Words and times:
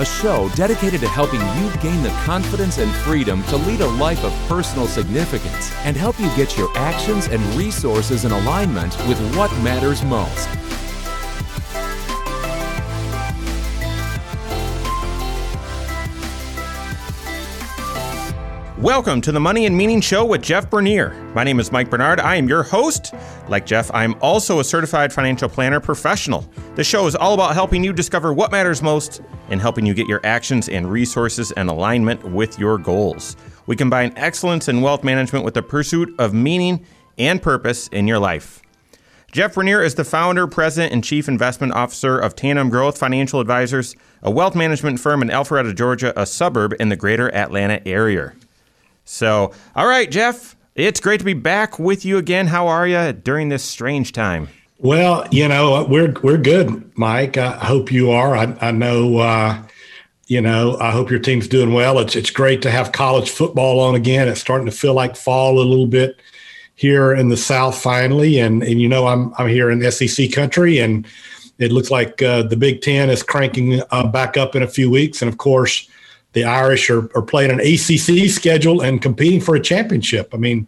a 0.00 0.04
show 0.04 0.48
dedicated 0.50 1.00
to 1.00 1.08
helping 1.08 1.40
you 1.40 1.70
gain 1.80 2.02
the 2.02 2.10
confidence 2.24 2.78
and 2.78 2.90
freedom 2.96 3.42
to 3.44 3.56
lead 3.56 3.80
a 3.80 3.86
life 3.86 4.24
of 4.24 4.32
personal 4.48 4.86
significance 4.86 5.72
and 5.84 5.96
help 5.96 6.18
you 6.18 6.26
get 6.36 6.56
your 6.56 6.68
actions 6.76 7.28
and 7.28 7.42
resources 7.54 8.24
in 8.24 8.32
alignment 8.32 8.96
with 9.06 9.20
what 9.36 9.52
matters 9.62 10.02
most. 10.04 10.63
Welcome 18.84 19.22
to 19.22 19.32
the 19.32 19.40
Money 19.40 19.64
and 19.64 19.74
Meaning 19.74 20.02
Show 20.02 20.26
with 20.26 20.42
Jeff 20.42 20.68
Bernier. 20.68 21.14
My 21.34 21.42
name 21.42 21.58
is 21.58 21.72
Mike 21.72 21.88
Bernard. 21.88 22.20
I 22.20 22.36
am 22.36 22.46
your 22.46 22.62
host. 22.62 23.14
Like 23.48 23.64
Jeff, 23.64 23.90
I'm 23.94 24.14
also 24.20 24.60
a 24.60 24.64
certified 24.64 25.10
financial 25.10 25.48
planner 25.48 25.80
professional. 25.80 26.46
The 26.74 26.84
show 26.84 27.06
is 27.06 27.16
all 27.16 27.32
about 27.32 27.54
helping 27.54 27.82
you 27.82 27.94
discover 27.94 28.34
what 28.34 28.52
matters 28.52 28.82
most 28.82 29.22
and 29.48 29.58
helping 29.58 29.86
you 29.86 29.94
get 29.94 30.06
your 30.06 30.20
actions 30.22 30.68
and 30.68 30.92
resources 30.92 31.50
in 31.52 31.70
alignment 31.70 32.22
with 32.24 32.58
your 32.58 32.76
goals. 32.76 33.38
We 33.64 33.74
combine 33.74 34.12
excellence 34.16 34.68
in 34.68 34.82
wealth 34.82 35.02
management 35.02 35.46
with 35.46 35.54
the 35.54 35.62
pursuit 35.62 36.14
of 36.18 36.34
meaning 36.34 36.84
and 37.16 37.40
purpose 37.40 37.88
in 37.88 38.06
your 38.06 38.18
life. 38.18 38.60
Jeff 39.32 39.54
Bernier 39.54 39.80
is 39.80 39.94
the 39.94 40.04
founder, 40.04 40.46
president, 40.46 40.92
and 40.92 41.02
chief 41.02 41.26
investment 41.26 41.72
officer 41.72 42.18
of 42.18 42.36
Tandem 42.36 42.68
Growth 42.68 42.98
Financial 42.98 43.40
Advisors, 43.40 43.96
a 44.22 44.30
wealth 44.30 44.54
management 44.54 45.00
firm 45.00 45.22
in 45.22 45.28
Alpharetta, 45.28 45.74
Georgia, 45.74 46.12
a 46.20 46.26
suburb 46.26 46.74
in 46.78 46.90
the 46.90 46.96
greater 46.96 47.34
Atlanta 47.34 47.80
area. 47.88 48.34
So, 49.04 49.52
all 49.76 49.86
right, 49.86 50.10
Jeff, 50.10 50.56
it's 50.74 51.00
great 51.00 51.18
to 51.18 51.24
be 51.24 51.34
back 51.34 51.78
with 51.78 52.04
you 52.04 52.18
again. 52.18 52.46
How 52.46 52.66
are 52.68 52.86
you 52.86 53.12
during 53.12 53.48
this 53.48 53.62
strange 53.62 54.12
time? 54.12 54.48
Well, 54.78 55.26
you 55.30 55.46
know, 55.46 55.84
we're 55.84 56.12
we're 56.22 56.38
good, 56.38 56.92
Mike. 56.96 57.36
I 57.36 57.52
hope 57.52 57.92
you 57.92 58.10
are. 58.10 58.36
I, 58.36 58.56
I 58.60 58.70
know, 58.70 59.18
uh, 59.18 59.62
you 60.26 60.40
know, 60.40 60.76
I 60.80 60.90
hope 60.90 61.10
your 61.10 61.20
team's 61.20 61.46
doing 61.46 61.72
well. 61.72 61.98
It's 62.00 62.16
it's 62.16 62.30
great 62.30 62.60
to 62.62 62.70
have 62.70 62.92
college 62.92 63.30
football 63.30 63.78
on 63.80 63.94
again. 63.94 64.26
It's 64.26 64.40
starting 64.40 64.66
to 64.66 64.72
feel 64.72 64.94
like 64.94 65.16
fall 65.16 65.58
a 65.58 65.62
little 65.62 65.86
bit 65.86 66.20
here 66.74 67.14
in 67.14 67.28
the 67.28 67.36
South 67.36 67.80
finally, 67.80 68.40
and 68.40 68.62
and 68.62 68.80
you 68.80 68.88
know, 68.88 69.06
I'm 69.06 69.32
I'm 69.38 69.48
here 69.48 69.70
in 69.70 69.90
SEC 69.90 70.32
country, 70.32 70.78
and 70.78 71.06
it 71.58 71.70
looks 71.70 71.90
like 71.90 72.20
uh, 72.20 72.42
the 72.42 72.56
Big 72.56 72.82
Ten 72.82 73.10
is 73.10 73.22
cranking 73.22 73.80
uh, 73.90 74.08
back 74.08 74.36
up 74.36 74.56
in 74.56 74.62
a 74.62 74.68
few 74.68 74.90
weeks, 74.90 75.22
and 75.22 75.28
of 75.30 75.38
course 75.38 75.88
the 76.34 76.44
Irish 76.44 76.90
are, 76.90 77.08
are 77.16 77.22
playing 77.22 77.50
an 77.50 77.60
ACC 77.60 78.28
schedule 78.28 78.82
and 78.82 79.00
competing 79.00 79.40
for 79.40 79.54
a 79.54 79.60
championship. 79.60 80.34
I 80.34 80.36
mean, 80.36 80.66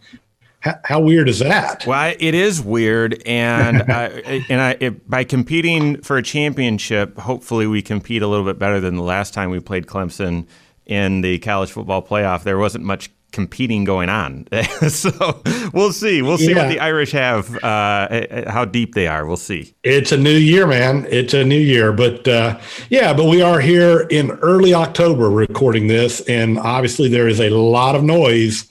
how, 0.61 0.75
how 0.85 1.01
weird 1.01 1.29
is 1.29 1.41
that? 1.41 1.87
Well, 1.87 2.15
it 2.19 2.35
is 2.35 2.63
weird, 2.63 3.23
and 3.27 3.83
uh, 3.91 4.11
and 4.49 4.61
I, 4.61 4.77
it, 4.81 5.09
by 5.09 5.25
competing 5.25 6.01
for 6.03 6.17
a 6.17 6.23
championship, 6.23 7.19
hopefully 7.19 7.67
we 7.67 7.83
compete 7.83 8.23
a 8.23 8.27
little 8.27 8.45
bit 8.45 8.59
better 8.59 8.81
than 8.81 8.97
the 8.97 9.03
last 9.03 9.35
time 9.35 9.51
we 9.51 9.61
played 9.61 9.87
Clemson 9.87 10.47
in 10.87 11.21
the 11.21 11.39
college 11.41 11.71
football 11.71 12.03
playoff. 12.03 12.45
There 12.45 12.59
wasn't 12.59 12.85
much 12.85 13.11
competing 13.33 13.85
going 13.85 14.09
on. 14.09 14.47
so 14.89 15.43
we'll 15.73 15.93
see. 15.93 16.23
We'll 16.23 16.39
see 16.39 16.51
yeah. 16.51 16.63
what 16.63 16.69
the 16.69 16.81
Irish 16.81 17.13
have, 17.13 17.63
uh, 17.63 18.51
how 18.51 18.65
deep 18.65 18.95
they 18.95 19.07
are. 19.07 19.27
We'll 19.27 19.37
see. 19.37 19.75
It's 19.83 20.13
a 20.13 20.17
new 20.17 20.37
year, 20.37 20.67
man. 20.67 21.07
It's 21.11 21.35
a 21.35 21.45
new 21.45 21.59
year. 21.59 21.93
But 21.93 22.27
uh, 22.27 22.59
yeah, 22.91 23.13
but 23.13 23.25
we 23.27 23.43
are 23.43 23.61
here 23.61 24.07
in 24.11 24.31
early 24.31 24.75
October 24.75 25.31
recording 25.31 25.87
this. 25.87 26.21
And 26.23 26.59
obviously, 26.59 27.09
there 27.09 27.29
is 27.29 27.41
a 27.41 27.51
lot 27.51 27.95
of 27.95 28.03
noise 28.03 28.71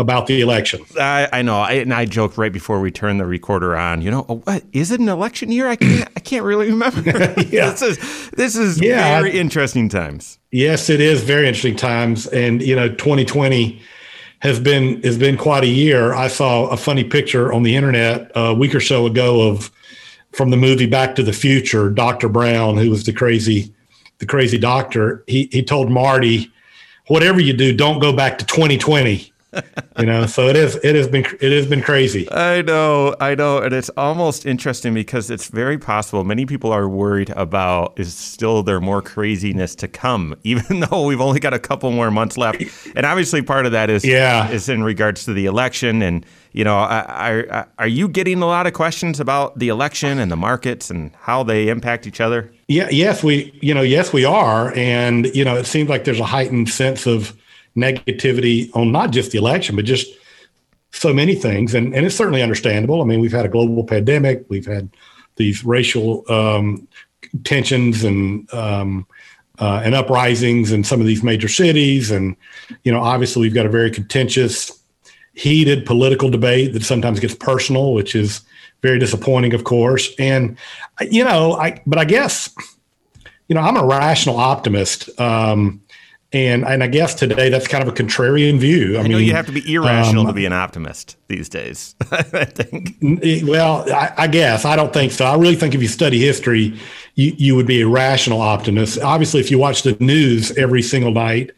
about 0.00 0.26
the 0.26 0.40
election. 0.40 0.84
I, 0.98 1.28
I 1.30 1.42
know, 1.42 1.60
I, 1.60 1.72
and 1.72 1.92
I 1.92 2.06
joked 2.06 2.38
right 2.38 2.52
before 2.52 2.80
we 2.80 2.90
turned 2.90 3.20
the 3.20 3.26
recorder 3.26 3.76
on. 3.76 4.00
You 4.00 4.10
know, 4.10 4.26
oh, 4.28 4.36
what 4.36 4.64
is 4.72 4.90
it 4.90 4.98
an 4.98 5.08
election 5.08 5.52
year? 5.52 5.68
I 5.68 5.76
can't, 5.76 6.08
I 6.16 6.20
can't 6.20 6.44
really 6.44 6.70
remember. 6.70 7.02
yeah. 7.50 7.70
this 7.70 7.82
is 7.82 8.30
this 8.30 8.56
is 8.56 8.80
yeah. 8.80 9.20
very 9.20 9.38
interesting 9.38 9.88
times. 9.88 10.38
Yes, 10.50 10.88
it 10.88 11.00
is 11.00 11.22
very 11.22 11.46
interesting 11.46 11.76
times, 11.76 12.26
and 12.28 12.62
you 12.62 12.74
know, 12.74 12.88
2020 12.88 13.80
has 14.40 14.58
been 14.58 15.02
has 15.02 15.18
been 15.18 15.36
quite 15.36 15.64
a 15.64 15.68
year. 15.68 16.12
I 16.14 16.28
saw 16.28 16.66
a 16.66 16.76
funny 16.76 17.04
picture 17.04 17.52
on 17.52 17.62
the 17.62 17.76
internet 17.76 18.30
a 18.34 18.54
week 18.54 18.74
or 18.74 18.80
so 18.80 19.06
ago 19.06 19.48
of 19.48 19.70
from 20.32 20.50
the 20.50 20.56
movie 20.56 20.86
Back 20.86 21.14
to 21.16 21.22
the 21.22 21.32
Future. 21.32 21.90
Doctor 21.90 22.28
Brown, 22.28 22.76
who 22.76 22.90
was 22.90 23.04
the 23.04 23.12
crazy 23.12 23.72
the 24.18 24.26
crazy 24.26 24.58
doctor, 24.58 25.24
he 25.26 25.48
he 25.52 25.62
told 25.62 25.90
Marty, 25.90 26.50
"Whatever 27.08 27.40
you 27.40 27.52
do, 27.52 27.72
don't 27.74 28.00
go 28.00 28.12
back 28.12 28.38
to 28.38 28.46
2020." 28.46 29.32
You 29.98 30.06
know 30.06 30.26
so 30.26 30.48
it 30.48 30.56
is 30.56 30.76
it 30.82 30.94
has 30.94 31.08
been 31.08 31.24
it 31.40 31.52
has 31.52 31.66
been 31.66 31.82
crazy. 31.82 32.30
I 32.30 32.62
know 32.62 33.14
i 33.20 33.34
know 33.34 33.58
and 33.58 33.72
it's 33.72 33.90
almost 33.96 34.46
interesting 34.46 34.94
because 34.94 35.30
it's 35.30 35.48
very 35.48 35.78
possible 35.78 36.24
many 36.24 36.46
people 36.46 36.72
are 36.72 36.88
worried 36.88 37.30
about 37.30 37.98
is 37.98 38.14
still 38.14 38.62
there 38.62 38.80
more 38.80 39.02
craziness 39.02 39.74
to 39.76 39.88
come 39.88 40.36
even 40.44 40.80
though 40.80 41.06
we've 41.06 41.20
only 41.20 41.40
got 41.40 41.54
a 41.54 41.58
couple 41.58 41.90
more 41.90 42.10
months 42.10 42.36
left. 42.36 42.62
And 42.94 43.06
obviously 43.06 43.42
part 43.42 43.66
of 43.66 43.72
that 43.72 43.90
is 43.90 44.04
yeah. 44.04 44.50
is 44.50 44.68
in 44.68 44.82
regards 44.82 45.24
to 45.24 45.32
the 45.32 45.46
election. 45.46 46.02
And 46.02 46.24
you 46.52 46.64
know 46.64 46.74
are, 46.74 47.68
are 47.78 47.86
you 47.86 48.08
getting 48.08 48.42
a 48.42 48.46
lot 48.46 48.66
of 48.66 48.72
questions 48.72 49.20
about 49.20 49.58
the 49.58 49.68
election 49.68 50.18
and 50.18 50.30
the 50.30 50.36
markets 50.36 50.90
and 50.90 51.12
how 51.20 51.42
they 51.42 51.68
impact 51.68 52.06
each 52.06 52.20
other? 52.20 52.52
Yeah 52.68 52.88
yes 52.90 53.22
we 53.22 53.58
you 53.60 53.74
know 53.74 53.82
yes 53.82 54.12
we 54.12 54.24
are. 54.24 54.74
And 54.74 55.26
you 55.34 55.44
know 55.44 55.56
it 55.56 55.66
seems 55.66 55.88
like 55.88 56.04
there's 56.04 56.20
a 56.20 56.24
heightened 56.24 56.68
sense 56.68 57.06
of 57.06 57.36
negativity 57.76 58.70
on 58.74 58.92
not 58.92 59.10
just 59.10 59.30
the 59.30 59.38
election, 59.38 59.76
but 59.76 59.84
just 59.84 60.08
so 60.92 61.12
many 61.12 61.34
things. 61.34 61.74
And, 61.74 61.94
and 61.94 62.04
it's 62.04 62.16
certainly 62.16 62.42
understandable. 62.42 63.00
I 63.00 63.04
mean, 63.04 63.20
we've 63.20 63.32
had 63.32 63.46
a 63.46 63.48
global 63.48 63.84
pandemic, 63.84 64.44
we've 64.48 64.66
had 64.66 64.90
these 65.36 65.64
racial 65.64 66.24
um, 66.30 66.86
tensions 67.44 68.04
and 68.04 68.52
um, 68.52 69.06
uh, 69.58 69.82
and 69.84 69.94
uprisings 69.94 70.72
in 70.72 70.82
some 70.82 71.00
of 71.00 71.06
these 71.06 71.22
major 71.22 71.48
cities, 71.48 72.10
and 72.10 72.34
you 72.82 72.90
know, 72.90 73.00
obviously, 73.00 73.42
we've 73.42 73.54
got 73.54 73.66
a 73.66 73.70
very 73.70 73.90
contentious, 73.90 74.82
heated 75.34 75.84
political 75.84 76.30
debate 76.30 76.72
that 76.72 76.82
sometimes 76.82 77.20
gets 77.20 77.34
personal, 77.34 77.92
which 77.92 78.14
is 78.14 78.40
very 78.80 78.98
disappointing, 78.98 79.52
of 79.52 79.64
course. 79.64 80.10
And 80.18 80.56
you 81.10 81.24
know, 81.24 81.52
I 81.52 81.82
but 81.86 81.98
I 81.98 82.06
guess 82.06 82.54
you 83.48 83.54
know, 83.54 83.60
I'm 83.60 83.76
a 83.76 83.84
rational 83.84 84.36
optimist. 84.36 85.10
Um, 85.20 85.82
and 86.32 86.64
and 86.64 86.82
I 86.82 86.86
guess 86.86 87.14
today 87.14 87.48
that's 87.48 87.66
kind 87.66 87.82
of 87.82 87.88
a 87.88 87.92
contrarian 87.92 88.58
view. 88.58 88.96
I, 88.96 89.00
I 89.00 89.02
mean, 89.02 89.12
know 89.12 89.18
you 89.18 89.34
have 89.34 89.46
to 89.46 89.52
be 89.52 89.74
irrational 89.74 90.22
um, 90.22 90.26
to 90.28 90.32
be 90.32 90.46
an 90.46 90.52
optimist 90.52 91.16
these 91.26 91.48
days. 91.48 91.96
I 92.12 92.22
think. 92.22 92.96
Well, 93.48 93.84
I, 93.92 94.12
I, 94.16 94.26
guess 94.28 94.64
I 94.64 94.76
don't 94.76 94.92
think 94.92 95.10
so. 95.10 95.24
I 95.24 95.34
really 95.34 95.56
think 95.56 95.74
if 95.74 95.82
you 95.82 95.88
study 95.88 96.20
history, 96.20 96.78
you 97.16 97.34
you 97.36 97.56
would 97.56 97.66
be 97.66 97.80
a 97.82 97.88
rational 97.88 98.40
optimist. 98.40 99.00
Obviously, 99.00 99.40
if 99.40 99.50
you 99.50 99.58
watch 99.58 99.82
the 99.82 99.96
news 99.98 100.56
every 100.56 100.82
single 100.82 101.10
night 101.10 101.50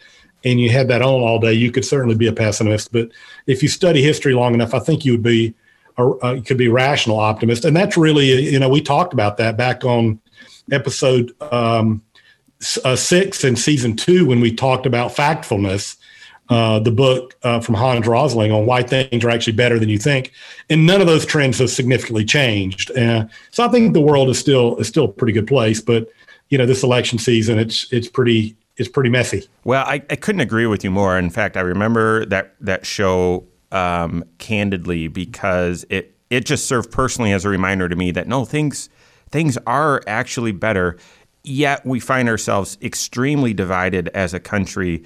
and 0.45 0.59
you 0.59 0.71
had 0.71 0.89
that 0.89 1.03
on 1.03 1.21
all 1.21 1.39
day, 1.39 1.53
you 1.53 1.71
could 1.71 1.85
certainly 1.85 2.15
be 2.15 2.27
a 2.27 2.33
pessimist. 2.33 2.93
But 2.93 3.11
if 3.47 3.63
you 3.63 3.69
study 3.69 4.03
history 4.03 4.33
long 4.33 4.55
enough, 4.55 4.73
I 4.73 4.79
think 4.79 5.05
you 5.05 5.13
would 5.13 5.23
be 5.23 5.55
a, 5.99 6.03
uh, 6.03 6.41
could 6.41 6.57
be 6.57 6.69
rational 6.69 7.21
optimist. 7.21 7.67
And 7.67 7.77
that's 7.77 7.99
really 7.99 8.49
you 8.51 8.59
know 8.59 8.71
we 8.71 8.81
talked 8.81 9.13
about 9.13 9.37
that 9.37 9.59
back 9.59 9.85
on 9.85 10.19
episode. 10.71 11.35
Um, 11.53 12.03
uh, 12.85 12.97
six 12.97 13.45
in 13.45 13.57
season 13.57 13.97
two 13.97 14.27
when 14.27 14.41
we 14.41 14.55
talked 14.55 14.87
about 14.87 15.15
factfulness, 15.15 15.97
uh, 16.49 16.79
the 16.79 16.91
book 16.91 17.37
uh, 17.43 17.61
from 17.61 17.75
Hans 17.75 18.07
Rosling 18.07 18.53
on 18.53 18.67
why 18.67 18.83
things 18.83 19.25
are 19.25 19.31
actually 19.31 19.55
better 19.55 19.79
than 19.79 19.89
you 19.89 19.99
think, 19.99 20.33
and 20.69 20.87
none 20.87 21.01
of 21.01 21.07
those 21.07 21.25
trends 21.25 21.59
have 21.59 21.71
significantly 21.71 22.25
changed. 22.25 22.91
Uh, 22.97 23.27
so 23.51 23.65
I 23.65 23.69
think 23.69 23.95
the 23.95 24.01
world 24.01 24.29
is 24.29 24.39
still 24.39 24.77
is 24.77 24.89
still 24.89 25.05
a 25.07 25.13
pretty 25.13 25.33
good 25.33 25.47
place, 25.47 25.81
but 25.81 26.09
you 26.51 26.59
know 26.59 26.67
this 26.67 26.83
election 26.83 27.19
season 27.19 27.59
it's 27.59 27.91
it's 27.93 28.09
pretty 28.09 28.57
it's 28.77 28.89
pretty 28.89 29.11
messy. 29.11 29.47
Well, 29.65 29.85
I, 29.87 30.03
I 30.11 30.17
couldn't 30.17 30.41
agree 30.41 30.67
with 30.67 30.85
you 30.85 30.91
more. 30.91 31.19
In 31.19 31.31
fact, 31.31 31.57
I 31.57 31.61
remember 31.61 32.27
that 32.27 32.55
that 32.61 32.85
show 32.85 33.47
um, 33.71 34.25
candidly 34.39 35.09
because 35.09 35.85
it 35.89 36.15
it 36.31 36.45
just 36.45 36.67
served 36.67 36.91
personally 36.91 37.33
as 37.33 37.45
a 37.45 37.49
reminder 37.49 37.89
to 37.89 37.97
me 37.97 38.11
that 38.11 38.29
no 38.29 38.45
things 38.45 38.89
things 39.31 39.57
are 39.67 40.03
actually 40.07 40.53
better 40.53 40.99
yet 41.45 41.85
we 41.85 42.01
find 42.01 42.29
ourselves 42.29 42.79
extremely 42.83 43.55
divided 43.55 44.09
as 44.09 44.35
a 44.35 44.41
country. 44.41 45.05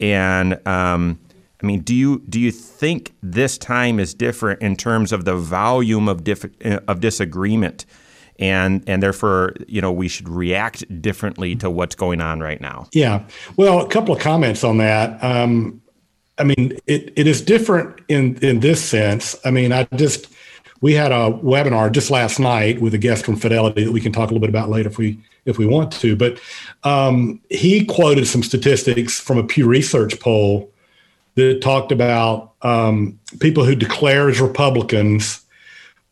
And 0.00 0.54
um, 0.66 1.18
I 1.62 1.66
mean, 1.66 1.80
do 1.80 1.94
you 1.94 2.22
do 2.28 2.38
you 2.40 2.50
think 2.50 3.14
this 3.22 3.58
time 3.58 3.98
is 3.98 4.14
different 4.14 4.62
in 4.62 4.76
terms 4.76 5.12
of 5.12 5.24
the 5.24 5.34
volume 5.34 6.08
of 6.08 6.24
dif- 6.24 6.62
of 6.62 7.00
disagreement, 7.00 7.84
and 8.38 8.84
and 8.86 9.02
therefore 9.02 9.54
you 9.66 9.80
know 9.80 9.90
we 9.90 10.08
should 10.08 10.28
react 10.28 10.84
differently 11.02 11.56
to 11.56 11.68
what's 11.68 11.94
going 11.94 12.20
on 12.20 12.40
right 12.40 12.60
now? 12.60 12.86
Yeah, 12.92 13.24
well, 13.56 13.80
a 13.80 13.88
couple 13.88 14.14
of 14.14 14.20
comments 14.20 14.62
on 14.62 14.78
that. 14.78 15.22
Um, 15.22 15.82
I 16.38 16.44
mean, 16.44 16.78
it, 16.86 17.12
it 17.16 17.26
is 17.26 17.42
different 17.42 18.00
in 18.08 18.36
in 18.36 18.60
this 18.60 18.84
sense. 18.84 19.34
I 19.44 19.50
mean, 19.50 19.72
I 19.72 19.84
just 19.96 20.28
we 20.80 20.94
had 20.94 21.10
a 21.10 21.32
webinar 21.42 21.90
just 21.90 22.08
last 22.08 22.38
night 22.38 22.80
with 22.80 22.94
a 22.94 22.98
guest 22.98 23.24
from 23.24 23.34
Fidelity 23.34 23.84
that 23.84 23.92
we 23.92 24.00
can 24.00 24.12
talk 24.12 24.30
a 24.30 24.32
little 24.32 24.40
bit 24.40 24.50
about 24.50 24.68
later 24.68 24.88
if 24.88 24.96
we 24.96 25.18
if 25.48 25.58
we 25.58 25.66
want 25.66 25.92
to. 25.94 26.14
But 26.14 26.38
um, 26.84 27.40
he 27.50 27.84
quoted 27.84 28.26
some 28.26 28.42
statistics 28.42 29.18
from 29.18 29.38
a 29.38 29.44
Pew 29.44 29.66
Research 29.66 30.20
poll 30.20 30.70
that 31.34 31.62
talked 31.62 31.90
about 31.90 32.52
um, 32.62 33.18
people 33.40 33.64
who 33.64 33.74
declare 33.74 34.28
as 34.28 34.40
Republicans. 34.40 35.44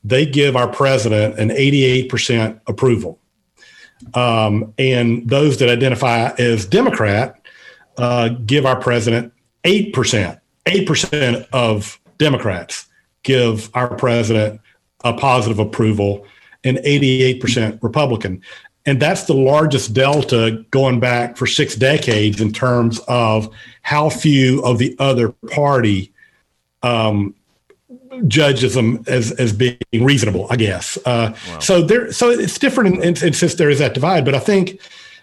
They 0.02 0.24
give 0.24 0.56
our 0.56 0.68
president 0.68 1.38
an 1.38 1.50
88% 1.50 2.60
approval. 2.66 3.18
Um, 4.14 4.72
and 4.78 5.28
those 5.28 5.58
that 5.58 5.68
identify 5.68 6.30
as 6.38 6.64
Democrat 6.66 7.40
uh, 7.98 8.28
give 8.28 8.66
our 8.66 8.78
president 8.80 9.32
8%. 9.64 10.40
8% 10.66 11.48
of 11.52 12.00
Democrats 12.18 12.86
give 13.22 13.70
our 13.74 13.94
president 13.96 14.60
a 15.04 15.12
positive 15.12 15.58
approval 15.58 16.26
and 16.64 16.78
88% 16.78 17.82
Republican. 17.82 18.42
And 18.86 19.02
that's 19.02 19.24
the 19.24 19.34
largest 19.34 19.94
delta 19.94 20.64
going 20.70 21.00
back 21.00 21.36
for 21.36 21.46
six 21.46 21.74
decades 21.74 22.40
in 22.40 22.52
terms 22.52 23.00
of 23.08 23.52
how 23.82 24.08
few 24.08 24.62
of 24.62 24.78
the 24.78 24.94
other 25.00 25.30
party 25.50 26.12
um, 26.84 27.34
judges 28.28 28.74
them 28.74 29.04
as, 29.06 29.32
as 29.32 29.52
being 29.52 29.76
reasonable, 29.92 30.46
I 30.50 30.56
guess. 30.56 30.96
Uh, 31.04 31.34
wow. 31.48 31.58
So 31.58 31.82
there, 31.82 32.12
so 32.12 32.30
it's 32.30 32.58
different, 32.58 33.04
and 33.04 33.18
since 33.18 33.54
there 33.54 33.70
is 33.70 33.80
that 33.80 33.94
divide. 33.94 34.24
But 34.24 34.34
I 34.34 34.38
think, 34.38 34.80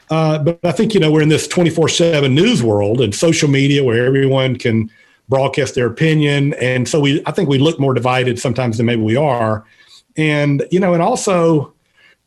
uh, 0.09 0.39
but 0.39 0.59
I 0.63 0.71
think 0.71 0.93
you 0.93 0.99
know 0.99 1.11
we're 1.11 1.21
in 1.21 1.29
this 1.29 1.47
twenty 1.47 1.69
four 1.69 1.87
seven 1.87 2.35
news 2.35 2.61
world 2.61 3.01
and 3.01 3.15
social 3.15 3.49
media 3.49 3.83
where 3.83 4.05
everyone 4.05 4.57
can 4.57 4.91
broadcast 5.29 5.75
their 5.75 5.87
opinion, 5.87 6.53
and 6.55 6.87
so 6.87 6.99
we 6.99 7.23
I 7.25 7.31
think 7.31 7.49
we 7.49 7.57
look 7.57 7.79
more 7.79 7.93
divided 7.93 8.39
sometimes 8.39 8.77
than 8.77 8.85
maybe 8.85 9.01
we 9.01 9.15
are, 9.15 9.65
and 10.17 10.65
you 10.69 10.79
know, 10.79 10.93
and 10.93 11.01
also, 11.01 11.72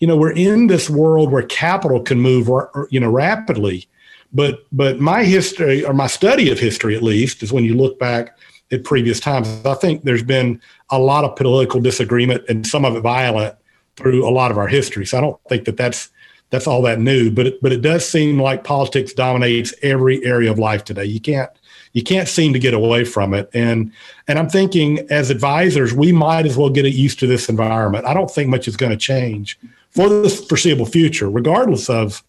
you 0.00 0.06
know, 0.06 0.16
we're 0.16 0.32
in 0.32 0.66
this 0.66 0.90
world 0.90 1.32
where 1.32 1.42
capital 1.42 2.00
can 2.00 2.20
move, 2.20 2.48
you 2.90 3.00
know, 3.00 3.10
rapidly. 3.10 3.88
But 4.32 4.66
but 4.72 5.00
my 5.00 5.24
history 5.24 5.84
or 5.84 5.94
my 5.94 6.06
study 6.06 6.50
of 6.50 6.58
history, 6.58 6.96
at 6.96 7.02
least, 7.02 7.42
is 7.42 7.52
when 7.52 7.64
you 7.64 7.74
look 7.74 7.98
back 7.98 8.36
at 8.72 8.84
previous 8.84 9.20
times. 9.20 9.48
I 9.64 9.74
think 9.74 10.04
there's 10.04 10.22
been 10.22 10.60
a 10.90 10.98
lot 10.98 11.24
of 11.24 11.36
political 11.36 11.80
disagreement 11.80 12.44
and 12.48 12.66
some 12.66 12.84
of 12.84 12.96
it 12.96 13.00
violent 13.00 13.54
through 13.96 14.28
a 14.28 14.30
lot 14.30 14.50
of 14.50 14.58
our 14.58 14.68
history. 14.68 15.06
So 15.06 15.18
I 15.18 15.20
don't 15.20 15.40
think 15.48 15.64
that 15.64 15.76
that's 15.76 16.10
that's 16.50 16.66
all 16.66 16.82
that 16.82 17.00
new. 17.00 17.30
But 17.30 17.46
it, 17.46 17.62
but 17.62 17.72
it 17.72 17.82
does 17.82 18.08
seem 18.08 18.40
like 18.40 18.64
politics 18.64 19.12
dominates 19.12 19.74
every 19.82 20.24
area 20.24 20.50
of 20.50 20.58
life 20.58 20.84
today. 20.84 21.04
You 21.04 21.20
can't 21.20 21.50
you 21.92 22.02
can't 22.02 22.28
seem 22.28 22.52
to 22.52 22.58
get 22.58 22.74
away 22.74 23.04
from 23.04 23.32
it. 23.32 23.48
And 23.54 23.92
and 24.28 24.38
I'm 24.38 24.48
thinking 24.48 25.06
as 25.10 25.30
advisors, 25.30 25.94
we 25.94 26.12
might 26.12 26.46
as 26.46 26.56
well 26.56 26.70
get 26.70 26.84
used 26.84 27.18
to 27.20 27.26
this 27.26 27.48
environment. 27.48 28.04
I 28.04 28.14
don't 28.14 28.30
think 28.30 28.50
much 28.50 28.68
is 28.68 28.76
going 28.76 28.92
to 28.92 28.98
change 28.98 29.58
for 29.96 30.08
the 30.08 30.28
foreseeable 30.48 30.86
future, 30.86 31.28
regardless 31.28 31.90
of 31.90 32.22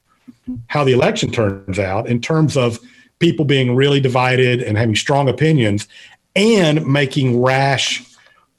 how 0.67 0.83
the 0.83 0.93
election 0.93 1.31
turns 1.31 1.77
out. 1.77 2.07
In 2.07 2.21
terms 2.21 2.57
of 2.57 2.79
people 3.19 3.45
being 3.45 3.75
really 3.75 3.99
divided 3.99 4.63
and 4.63 4.77
having 4.77 4.95
strong 4.95 5.29
opinions, 5.29 5.87
and 6.37 6.85
making 6.85 7.41
rash, 7.41 8.03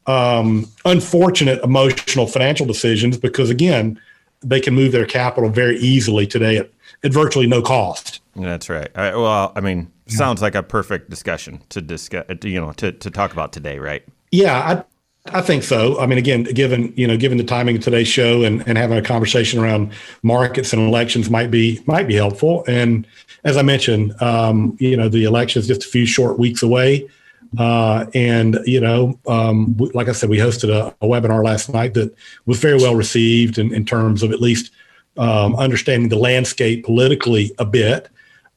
um, 0.06 0.66
unfortunate, 0.84 1.62
emotional 1.62 2.26
financial 2.26 2.66
decisions 2.66 3.16
because, 3.16 3.50
again, 3.50 3.98
they 4.40 4.60
can 4.60 4.74
move 4.74 4.92
their 4.92 5.06
capital 5.06 5.48
very 5.48 5.78
easily 5.78 6.26
today 6.26 6.58
at, 6.58 6.70
at 7.04 7.12
virtually 7.12 7.46
no 7.46 7.62
cost. 7.62 8.20
That's 8.34 8.68
right. 8.68 8.90
Well, 8.94 9.52
I 9.54 9.60
mean, 9.60 9.90
sounds 10.06 10.42
like 10.42 10.56
a 10.56 10.62
perfect 10.62 11.08
discussion 11.08 11.62
to 11.70 11.80
discuss, 11.80 12.24
you 12.42 12.60
know, 12.60 12.72
to, 12.72 12.92
to 12.92 13.10
talk 13.10 13.32
about 13.32 13.52
today, 13.52 13.78
right? 13.78 14.02
Yeah, 14.32 14.58
I, 14.58 14.84
I 15.32 15.40
think 15.40 15.62
so. 15.62 15.98
I 16.00 16.06
mean, 16.06 16.18
again, 16.18 16.44
given 16.44 16.92
you 16.96 17.06
know, 17.06 17.16
given 17.16 17.38
the 17.38 17.44
timing 17.44 17.76
of 17.76 17.82
today's 17.82 18.08
show 18.08 18.42
and, 18.42 18.66
and 18.66 18.76
having 18.76 18.98
a 18.98 19.02
conversation 19.02 19.60
around 19.60 19.92
markets 20.22 20.72
and 20.72 20.86
elections 20.86 21.30
might 21.30 21.50
be 21.50 21.80
might 21.86 22.06
be 22.06 22.14
helpful. 22.14 22.64
And 22.66 23.06
as 23.44 23.56
I 23.56 23.62
mentioned, 23.62 24.20
um, 24.20 24.76
you 24.80 24.96
know, 24.96 25.08
the 25.08 25.24
election 25.24 25.60
is 25.60 25.68
just 25.68 25.84
a 25.84 25.88
few 25.88 26.06
short 26.06 26.38
weeks 26.38 26.62
away. 26.62 27.08
Uh, 27.56 28.06
and 28.14 28.58
you 28.66 28.80
know, 28.80 29.18
um, 29.26 29.74
like 29.94 30.08
I 30.08 30.12
said, 30.12 30.28
we 30.28 30.38
hosted 30.38 30.70
a, 30.70 30.94
a, 31.00 31.08
webinar 31.08 31.42
last 31.42 31.72
night 31.72 31.94
that 31.94 32.14
was 32.44 32.60
very 32.60 32.76
well 32.76 32.94
received 32.94 33.58
in, 33.58 33.72
in 33.72 33.86
terms 33.86 34.22
of 34.22 34.32
at 34.32 34.40
least 34.40 34.70
um, 35.16 35.56
understanding 35.56 36.10
the 36.10 36.16
landscape 36.16 36.84
politically 36.84 37.52
a 37.58 37.64
bit. 37.64 38.10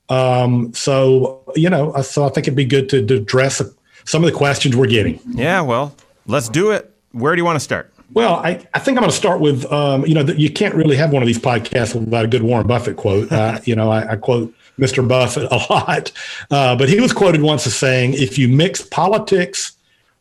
Um, 0.09 0.73
so 0.73 1.41
you 1.55 1.69
know, 1.69 1.95
so 2.01 2.25
I 2.25 2.29
think 2.29 2.47
it'd 2.47 2.55
be 2.55 2.65
good 2.65 2.89
to, 2.89 3.05
to 3.05 3.15
address 3.15 3.61
some 4.05 4.23
of 4.23 4.29
the 4.29 4.37
questions 4.37 4.75
we're 4.75 4.87
getting. 4.87 5.19
Yeah, 5.29 5.61
well, 5.61 5.95
let's 6.27 6.49
do 6.49 6.71
it. 6.71 6.93
Where 7.11 7.35
do 7.35 7.39
you 7.39 7.45
want 7.45 7.57
to 7.57 7.61
start? 7.61 7.91
Well, 8.13 8.35
I, 8.35 8.65
I 8.73 8.79
think 8.79 8.97
I'm 8.97 9.03
going 9.03 9.09
to 9.11 9.15
start 9.15 9.39
with, 9.39 9.65
um, 9.71 10.05
you 10.05 10.13
know, 10.13 10.21
you 10.21 10.51
can't 10.51 10.75
really 10.75 10.97
have 10.97 11.13
one 11.13 11.23
of 11.23 11.27
these 11.27 11.39
podcasts 11.39 11.95
without 11.95 12.25
a 12.25 12.27
good 12.27 12.43
Warren 12.43 12.67
Buffett 12.67 12.97
quote. 12.97 13.31
Uh, 13.31 13.59
you 13.65 13.75
know, 13.75 13.89
I, 13.89 14.13
I, 14.13 14.15
quote 14.17 14.53
Mr. 14.77 15.07
Buffett 15.07 15.49
a 15.51 15.55
lot. 15.69 16.11
Uh, 16.49 16.75
but 16.75 16.89
he 16.89 16.99
was 16.99 17.13
quoted 17.13 17.41
once 17.41 17.65
as 17.65 17.75
saying, 17.75 18.13
if 18.15 18.37
you 18.37 18.47
mix 18.49 18.81
politics 18.81 19.73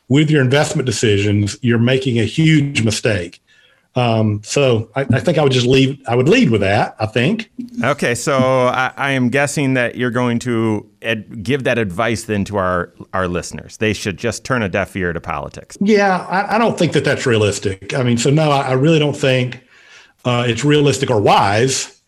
with 0.08 0.30
your 0.30 0.42
investment 0.42 0.86
decisions, 0.86 1.56
you're 1.62 1.78
making 1.78 2.18
a 2.18 2.24
huge 2.24 2.82
mistake. 2.84 3.40
Um, 4.00 4.40
so 4.42 4.90
I, 4.96 5.02
I, 5.12 5.20
think 5.20 5.36
I 5.36 5.42
would 5.42 5.52
just 5.52 5.66
leave. 5.66 6.00
I 6.08 6.16
would 6.16 6.28
lead 6.28 6.50
with 6.50 6.62
that. 6.62 6.96
I 6.98 7.06
think. 7.06 7.50
Okay, 7.84 8.14
so 8.14 8.38
I, 8.38 8.92
I 8.96 9.10
am 9.12 9.28
guessing 9.28 9.74
that 9.74 9.96
you're 9.96 10.10
going 10.10 10.38
to 10.40 10.88
ed- 11.02 11.42
give 11.42 11.64
that 11.64 11.76
advice 11.76 12.24
then 12.24 12.44
to 12.46 12.56
our 12.56 12.94
our 13.12 13.28
listeners. 13.28 13.76
They 13.76 13.92
should 13.92 14.16
just 14.16 14.42
turn 14.44 14.62
a 14.62 14.70
deaf 14.70 14.96
ear 14.96 15.12
to 15.12 15.20
politics. 15.20 15.76
Yeah, 15.80 16.26
I, 16.30 16.54
I 16.54 16.58
don't 16.58 16.78
think 16.78 16.92
that 16.92 17.04
that's 17.04 17.26
realistic. 17.26 17.92
I 17.92 18.02
mean, 18.02 18.16
so 18.16 18.30
no, 18.30 18.50
I, 18.50 18.72
really 18.72 18.98
don't 18.98 19.16
think 19.16 19.62
uh, 20.24 20.44
it's 20.46 20.64
realistic 20.64 21.10
or 21.10 21.20
wise 21.20 22.00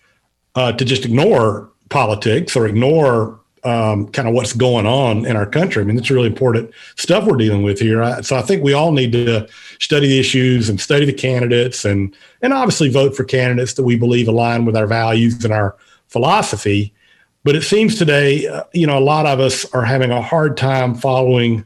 uh, 0.55 0.73
to 0.73 0.85
just 0.87 1.05
ignore 1.05 1.71
politics 1.91 2.57
or 2.57 2.67
ignore 2.67 3.39
um, 3.65 4.09
kind 4.09 4.27
of 4.27 4.35
what's 4.35 4.53
going 4.53 4.87
on 4.87 5.25
in 5.25 5.37
our 5.37 5.47
country. 5.47 5.83
I 5.83 5.85
mean, 5.85 5.97
it's 5.97 6.11
really 6.11 6.27
important 6.27 6.71
stuff 6.97 7.25
we're 7.25 7.37
dealing 7.37 7.63
with 7.63 7.79
here. 7.79 8.03
I, 8.03 8.21
so 8.21 8.37
I 8.37 8.43
think 8.43 8.65
we 8.65 8.73
all 8.73 8.93
need 8.93 9.13
to 9.13 9.49
study 9.79 10.09
the 10.09 10.19
issues 10.19 10.69
and 10.69 10.81
study 10.81 11.05
the 11.05 11.13
candidates 11.13 11.85
and 11.85 12.15
and 12.43 12.53
obviously 12.53 12.89
vote 12.89 13.17
for 13.17 13.25
candidates 13.25 13.75
that 13.75 13.85
we 13.85 13.97
believe 13.97 14.29
align 14.29 14.65
with 14.65 14.77
our 14.77 14.87
values 14.87 15.45
and 15.45 15.53
our 15.53 15.77
philosophy. 16.09 16.93
But 17.45 17.57
it 17.57 17.63
seems 17.63 17.97
today, 17.97 18.47
uh, 18.47 18.65
you 18.73 18.87
know, 18.87 18.99
a 18.99 19.01
lot 19.01 19.27
of 19.27 19.41
us 19.41 19.65
are 19.73 19.85
having 19.85 20.11
a 20.11 20.23
hard 20.23 20.57
time 20.57 20.95
following 20.95 21.65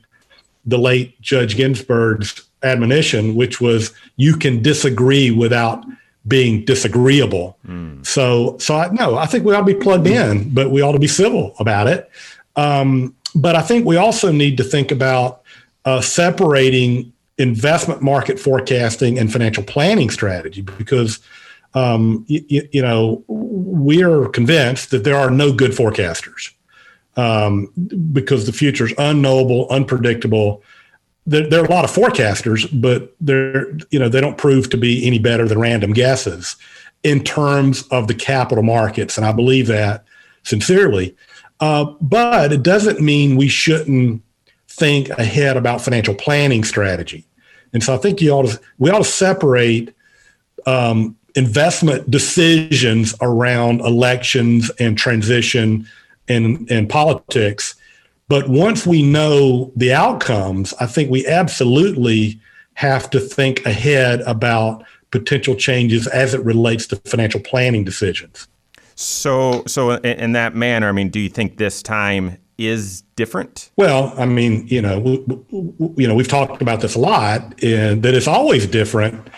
the 0.64 0.78
late 0.78 1.20
Judge 1.20 1.56
Ginsburg's 1.56 2.42
admonition, 2.62 3.37
which 3.37 3.61
was 3.61 3.92
you 4.16 4.37
can 4.37 4.62
disagree 4.62 5.30
without 5.30 5.85
being 6.26 6.64
disagreeable. 6.64 7.59
Mm. 7.66 8.04
So, 8.04 8.56
so 8.59 8.76
I, 8.76 8.88
no, 8.88 9.16
I 9.16 9.26
think 9.26 9.45
we 9.45 9.54
ought 9.54 9.61
to 9.61 9.66
be 9.66 9.75
plugged 9.75 10.06
in, 10.06 10.52
but 10.52 10.71
we 10.71 10.83
ought 10.83 10.92
to 10.92 10.99
be 10.99 11.06
civil 11.06 11.54
about 11.59 11.87
it. 11.87 12.11
Um, 12.56 13.14
but 13.35 13.54
I 13.54 13.62
think 13.62 13.87
we 13.87 13.97
also 13.97 14.33
need 14.33 14.56
to 14.56 14.64
think 14.64 14.90
about 14.90 15.42
uh, 15.85 16.00
separating 16.00 17.12
investment 17.38 18.02
market 18.02 18.40
forecasting 18.40 19.18
and 19.18 19.30
financial 19.30 19.62
planning 19.62 20.11
strategy 20.11 20.62
because 20.62 21.21
um, 21.75 22.25
you, 22.28 22.66
you, 22.73 22.83
know 22.83 23.23
we're 23.28 24.28
convinced 24.28 24.90
that 24.90 25.04
there 25.04 25.16
are 25.16 25.30
no 25.30 25.52
good 25.52 25.73
forecasters 25.73 26.52
um, 27.18 27.71
because 28.12 28.47
the 28.47 28.52
future 28.52 28.87
is 28.87 28.95
unknowable, 28.97 29.68
unpredictable, 29.68 30.62
there, 31.26 31.49
there, 31.49 31.61
are 31.61 31.66
a 31.66 31.71
lot 31.71 31.85
of 31.85 31.90
forecasters, 31.90 32.68
but 32.80 33.14
they're 33.21 33.73
you 33.90 33.99
know 33.99 34.09
they 34.09 34.21
don't 34.21 34.38
prove 34.38 34.71
to 34.71 34.76
be 34.76 35.06
any 35.06 35.18
better 35.18 35.49
than 35.49 35.59
random 35.59 35.92
guesses 35.92 36.56
in 37.02 37.23
terms 37.23 37.87
of 37.88 38.09
the 38.09 38.14
capital 38.14 38.62
markets, 38.62 39.16
and 39.16 39.26
I 39.26 39.33
believe 39.33 39.66
that 39.66 40.04
sincerely. 40.42 41.16
Uh, 41.61 41.85
but 42.00 42.52
it 42.52 42.62
doesn't 42.62 43.00
mean 43.00 43.37
we 43.37 43.49
shouldn't 43.49 44.23
think 44.68 45.09
ahead 45.11 45.56
about 45.56 45.80
financial 45.80 46.14
planning 46.14 46.62
strategy. 46.64 47.26
And 47.73 47.83
so 47.83 47.95
I 47.95 47.99
think 47.99 48.21
you 48.21 48.30
ought 48.30 48.47
to 48.47 48.61
we 48.78 48.90
ought 48.90 48.99
to 48.99 49.04
separate 49.04 49.95
um, 50.66 51.16
investment 51.35 52.11
decisions 52.11 53.14
around 53.21 53.80
elections 53.80 54.71
and 54.78 54.99
transition 54.99 55.87
and, 56.28 56.71
and 56.71 56.88
politics 56.88 57.75
but 58.28 58.49
once 58.49 58.87
we 58.87 59.02
know 59.02 59.73
the 59.76 59.92
outcomes, 59.92 60.75
I 60.80 60.87
think 60.87 61.11
we 61.11 61.26
absolutely 61.26 62.40
have 62.75 63.09
to 63.11 63.21
think 63.21 63.64
ahead 63.64 64.21
about 64.23 64.85
potential 65.11 65.54
changes 65.54 66.06
as 66.09 66.35
it 66.35 66.45
relates 66.45 66.87
to 66.88 66.97
financial 66.97 67.40
planning 67.40 67.85
decisions. 67.85 68.49
So, 68.97 69.62
so 69.66 69.92
in 69.92 70.33
that 70.33 70.54
manner, 70.54 70.88
I 70.88 70.92
mean, 70.92 71.11
do 71.11 71.21
you 71.21 71.28
think 71.28 71.59
this 71.59 71.83
time 71.83 72.38
is 72.59 73.02
different? 73.14 73.71
Well, 73.76 74.12
I 74.16 74.25
mean, 74.25 74.66
you 74.68 74.80
know, 74.80 74.99
we, 74.99 75.18
we, 75.50 76.02
you 76.02 76.09
know, 76.09 76.14
we've 76.14 76.28
talked 76.28 76.62
about 76.62 76.80
this 76.80 76.95
a 76.95 76.99
lot, 76.99 77.62
and 77.62 78.02
that 78.02 78.14
it's 78.14 78.26
always 78.26 78.66
different 78.66 79.28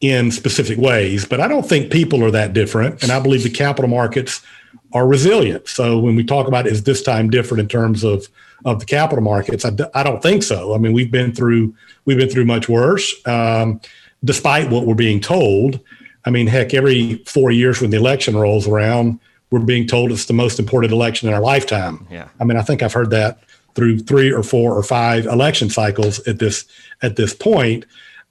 in 0.00 0.30
specific 0.30 0.78
ways. 0.78 1.24
But 1.24 1.40
I 1.40 1.48
don't 1.48 1.66
think 1.66 1.90
people 1.90 2.22
are 2.22 2.30
that 2.30 2.52
different, 2.52 3.02
and 3.02 3.10
I 3.10 3.18
believe 3.18 3.42
the 3.42 3.50
capital 3.50 3.88
markets 3.88 4.42
are 4.92 5.06
resilient. 5.06 5.68
So 5.68 5.98
when 5.98 6.16
we 6.16 6.24
talk 6.24 6.48
about 6.48 6.66
is 6.66 6.82
this 6.84 7.02
time 7.02 7.30
different 7.30 7.60
in 7.60 7.68
terms 7.68 8.04
of 8.04 8.28
of 8.64 8.80
the 8.80 8.86
capital 8.86 9.22
markets. 9.22 9.64
I, 9.64 9.70
I 9.94 10.02
don't 10.02 10.22
think 10.22 10.42
so. 10.42 10.74
I 10.74 10.78
mean, 10.78 10.92
we've 10.92 11.10
been 11.10 11.32
through 11.32 11.74
we've 12.04 12.16
been 12.16 12.28
through 12.28 12.46
much 12.46 12.68
worse, 12.68 13.14
um, 13.26 13.80
despite 14.24 14.70
what 14.70 14.86
we're 14.86 14.94
being 14.94 15.20
told. 15.20 15.80
I 16.24 16.30
mean, 16.30 16.46
heck, 16.46 16.74
every 16.74 17.16
four 17.26 17.50
years 17.50 17.80
when 17.80 17.90
the 17.90 17.96
election 17.96 18.36
rolls 18.36 18.66
around, 18.66 19.20
we're 19.50 19.60
being 19.60 19.86
told 19.86 20.10
it's 20.10 20.24
the 20.24 20.32
most 20.32 20.58
important 20.58 20.92
election 20.92 21.28
in 21.28 21.34
our 21.34 21.40
lifetime. 21.40 22.06
Yeah. 22.10 22.28
I 22.40 22.44
mean, 22.44 22.56
I 22.56 22.62
think 22.62 22.82
I've 22.82 22.92
heard 22.92 23.10
that 23.10 23.38
through 23.74 24.00
three 24.00 24.32
or 24.32 24.42
four 24.42 24.74
or 24.74 24.82
five 24.82 25.26
election 25.26 25.70
cycles 25.70 26.18
at 26.26 26.38
this 26.38 26.64
at 27.02 27.16
this 27.16 27.34
point. 27.34 27.84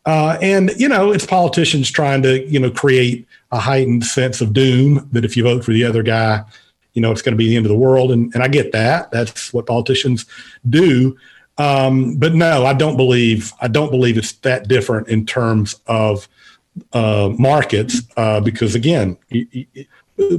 Uh, 0.05 0.37
and 0.41 0.71
you 0.77 0.87
know, 0.89 1.11
it's 1.11 1.25
politicians 1.25 1.89
trying 1.89 2.21
to 2.23 2.45
you 2.47 2.59
know 2.59 2.71
create 2.71 3.27
a 3.51 3.59
heightened 3.59 4.05
sense 4.05 4.41
of 4.41 4.53
doom 4.53 5.07
that 5.11 5.25
if 5.25 5.37
you 5.37 5.43
vote 5.43 5.63
for 5.63 5.71
the 5.71 5.83
other 5.83 6.03
guy, 6.03 6.43
you 6.93 7.01
know 7.01 7.11
it's 7.11 7.21
going 7.21 7.33
to 7.33 7.37
be 7.37 7.49
the 7.49 7.57
end 7.57 7.65
of 7.65 7.71
the 7.71 7.77
world. 7.77 8.11
And 8.11 8.33
and 8.33 8.43
I 8.43 8.47
get 8.47 8.71
that. 8.71 9.11
That's 9.11 9.53
what 9.53 9.65
politicians 9.65 10.25
do. 10.69 11.17
Um, 11.57 12.17
but 12.17 12.33
no, 12.33 12.65
I 12.65 12.73
don't 12.73 12.97
believe 12.97 13.53
I 13.61 13.67
don't 13.67 13.91
believe 13.91 14.17
it's 14.17 14.33
that 14.33 14.67
different 14.67 15.07
in 15.07 15.25
terms 15.25 15.79
of 15.87 16.27
uh, 16.93 17.31
markets 17.37 18.01
uh, 18.17 18.41
because 18.41 18.75
again, 18.75 19.17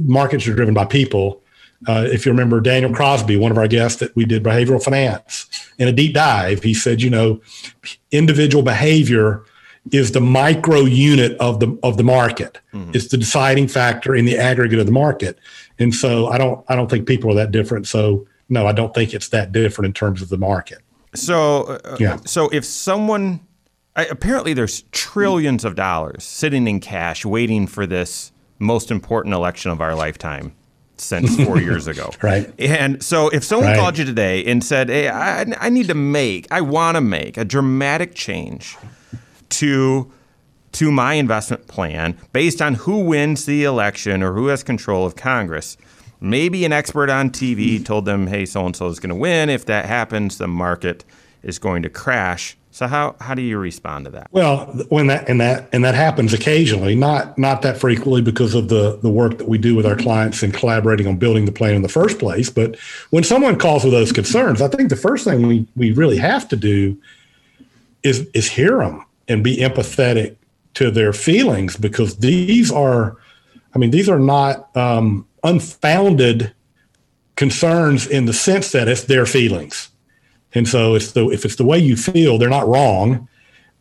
markets 0.01 0.47
are 0.47 0.53
driven 0.53 0.73
by 0.73 0.85
people. 0.85 1.41
Uh, 1.87 2.07
if 2.11 2.25
you 2.25 2.31
remember 2.31 2.59
Daniel 2.59 2.93
Crosby, 2.93 3.37
one 3.37 3.51
of 3.51 3.57
our 3.57 3.67
guests 3.67 3.99
that 3.99 4.15
we 4.15 4.25
did 4.25 4.43
behavioral 4.43 4.83
finance 4.83 5.47
in 5.77 5.87
a 5.87 5.91
deep 5.91 6.13
dive, 6.13 6.63
he 6.63 6.73
said, 6.73 7.03
you 7.03 7.09
know, 7.09 7.39
individual 8.11 8.63
behavior 8.63 9.43
is 9.91 10.11
the 10.11 10.21
micro 10.21 10.81
unit 10.81 11.37
of 11.39 11.59
the 11.59 11.77
of 11.83 11.97
the 11.97 12.03
market. 12.03 12.59
Mm-hmm. 12.73 12.91
It's 12.93 13.07
the 13.07 13.17
deciding 13.17 13.67
factor 13.67 14.15
in 14.15 14.25
the 14.25 14.37
aggregate 14.37 14.79
of 14.79 14.85
the 14.85 14.91
market. 14.91 15.39
And 15.79 15.93
so 15.93 16.27
I 16.27 16.37
don't 16.37 16.63
I 16.67 16.75
don't 16.75 16.89
think 16.89 17.07
people 17.07 17.31
are 17.31 17.35
that 17.35 17.51
different. 17.51 17.87
So 17.87 18.27
no, 18.49 18.67
I 18.67 18.71
don't 18.71 18.93
think 18.93 19.13
it's 19.13 19.29
that 19.29 19.51
different 19.51 19.87
in 19.87 19.93
terms 19.93 20.21
of 20.21 20.29
the 20.29 20.37
market. 20.37 20.79
So 21.13 21.63
uh, 21.63 21.97
yeah. 21.99 22.17
So 22.25 22.49
if 22.49 22.65
someone 22.65 23.41
apparently 23.95 24.53
there's 24.53 24.83
trillions 24.91 25.65
of 25.65 25.75
dollars 25.75 26.23
sitting 26.23 26.67
in 26.67 26.79
cash 26.79 27.25
waiting 27.25 27.67
for 27.67 27.85
this 27.85 28.31
most 28.59 28.91
important 28.91 29.33
election 29.33 29.71
of 29.71 29.81
our 29.81 29.95
lifetime 29.95 30.53
since 30.97 31.35
four 31.43 31.59
years 31.61 31.87
ago. 31.87 32.11
Right. 32.21 32.51
And 32.59 33.03
so 33.03 33.29
if 33.29 33.43
someone 33.43 33.69
right. 33.69 33.77
called 33.77 33.97
you 33.97 34.05
today 34.05 34.43
and 34.45 34.63
said, 34.63 34.89
hey, 34.89 35.09
I, 35.09 35.45
I 35.59 35.69
need 35.69 35.87
to 35.87 35.93
make, 35.93 36.47
I 36.51 36.61
want 36.61 36.95
to 36.95 37.01
make 37.01 37.37
a 37.37 37.45
dramatic 37.45 38.15
change 38.15 38.77
to 39.49 40.11
to 40.73 40.91
my 40.91 41.13
investment 41.13 41.67
plan 41.67 42.15
based 42.33 42.61
on 42.61 42.75
who 42.75 42.99
wins 42.99 43.45
the 43.45 43.63
election 43.63 44.21
or 44.21 44.33
who 44.33 44.47
has 44.47 44.63
control 44.63 45.05
of 45.05 45.15
Congress. 45.15 45.77
Maybe 46.19 46.65
an 46.65 46.73
expert 46.73 47.09
on 47.09 47.29
TV 47.29 47.83
told 47.83 48.05
them, 48.05 48.27
hey, 48.27 48.45
so 48.45 48.65
and 48.65 48.75
so 48.75 48.87
is 48.87 48.99
going 48.99 49.09
to 49.09 49.15
win. 49.15 49.49
If 49.49 49.65
that 49.65 49.85
happens, 49.85 50.37
the 50.37 50.47
market 50.47 51.03
is 51.43 51.59
going 51.59 51.83
to 51.83 51.89
crash. 51.89 52.57
So 52.71 52.85
how 52.85 53.15
how 53.19 53.33
do 53.33 53.41
you 53.41 53.57
respond 53.57 54.05
to 54.05 54.11
that? 54.11 54.27
Well, 54.31 54.65
when 54.89 55.07
that 55.07 55.27
and 55.27 55.41
that 55.41 55.67
and 55.73 55.83
that 55.83 55.95
happens 55.95 56.31
occasionally, 56.31 56.93
not 56.93 57.35
not 57.35 57.63
that 57.63 57.77
frequently 57.77 58.21
because 58.21 58.53
of 58.53 58.69
the 58.69 58.99
the 59.01 59.09
work 59.09 59.39
that 59.39 59.47
we 59.47 59.57
do 59.57 59.73
with 59.73 59.85
our 59.85 59.95
clients 59.95 60.43
and 60.43 60.53
collaborating 60.53 61.07
on 61.07 61.17
building 61.17 61.45
the 61.45 61.51
plan 61.51 61.73
in 61.73 61.81
the 61.81 61.89
first 61.89 62.19
place. 62.19 62.51
But 62.51 62.77
when 63.09 63.23
someone 63.23 63.57
calls 63.57 63.83
with 63.83 63.93
those 63.93 64.11
concerns, 64.11 64.61
I 64.61 64.67
think 64.67 64.89
the 64.89 64.95
first 64.95 65.23
thing 65.23 65.47
we 65.47 65.65
we 65.75 65.91
really 65.91 66.17
have 66.17 66.47
to 66.49 66.55
do 66.55 66.95
is 68.03 68.27
is 68.35 68.47
hear 68.47 68.77
them 68.77 69.03
and 69.27 69.43
be 69.43 69.57
empathetic 69.57 70.37
to 70.75 70.91
their 70.91 71.13
feelings 71.13 71.75
because 71.75 72.17
these 72.17 72.71
are, 72.71 73.17
I 73.73 73.77
mean, 73.79 73.91
these 73.91 74.09
are 74.09 74.19
not 74.19 74.75
um, 74.75 75.27
unfounded 75.43 76.53
concerns 77.35 78.07
in 78.07 78.25
the 78.25 78.33
sense 78.33 78.71
that 78.71 78.87
it's 78.87 79.03
their 79.03 79.25
feelings 79.25 79.89
and 80.53 80.67
so 80.67 80.95
it's 80.95 81.11
the 81.11 81.29
if 81.29 81.45
it's 81.45 81.55
the 81.55 81.65
way 81.65 81.77
you 81.77 81.95
feel, 81.95 82.37
they're 82.37 82.49
not 82.49 82.67
wrong. 82.67 83.27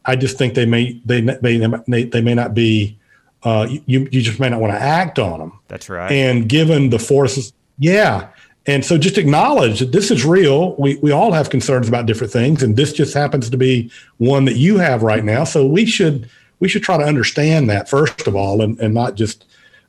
I 0.04 0.16
just 0.16 0.38
think 0.38 0.54
they 0.54 0.66
may 0.66 1.00
they 1.04 1.20
may 1.20 2.04
they 2.04 2.20
may 2.20 2.34
not 2.34 2.54
be. 2.54 2.98
Uh, 3.42 3.68
you 3.86 4.08
you 4.10 4.20
just 4.20 4.40
may 4.40 4.48
not 4.48 4.60
want 4.60 4.72
to 4.72 4.80
act 4.80 5.18
on 5.18 5.38
them. 5.38 5.58
That's 5.68 5.88
right. 5.88 6.10
And 6.10 6.48
given 6.48 6.90
the 6.90 6.98
forces, 6.98 7.52
yeah. 7.78 8.28
And 8.66 8.84
so 8.84 8.98
just 8.98 9.16
acknowledge 9.16 9.78
that 9.78 9.92
this 9.92 10.10
is 10.10 10.24
real. 10.24 10.74
We 10.76 10.96
we 10.96 11.12
all 11.12 11.32
have 11.32 11.50
concerns 11.50 11.88
about 11.88 12.06
different 12.06 12.32
things, 12.32 12.62
and 12.62 12.76
this 12.76 12.92
just 12.92 13.14
happens 13.14 13.48
to 13.50 13.56
be 13.56 13.90
one 14.18 14.44
that 14.46 14.56
you 14.56 14.78
have 14.78 15.02
right 15.02 15.24
now. 15.24 15.44
So 15.44 15.66
we 15.66 15.86
should 15.86 16.28
we 16.58 16.68
should 16.68 16.82
try 16.82 16.96
to 16.96 17.04
understand 17.04 17.70
that 17.70 17.88
first 17.88 18.26
of 18.26 18.34
all, 18.34 18.62
and 18.62 18.78
and 18.80 18.92
not 18.92 19.14
just 19.14 19.46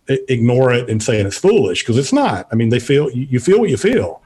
ignore 0.08 0.72
it 0.72 0.90
and 0.90 1.04
saying 1.04 1.26
it's 1.26 1.38
foolish 1.38 1.84
because 1.84 1.98
it's 1.98 2.14
not. 2.14 2.48
I 2.52 2.56
mean, 2.56 2.70
they 2.70 2.80
feel 2.80 3.10
you 3.12 3.40
feel 3.40 3.60
what 3.60 3.70
you 3.70 3.78
feel 3.78 4.22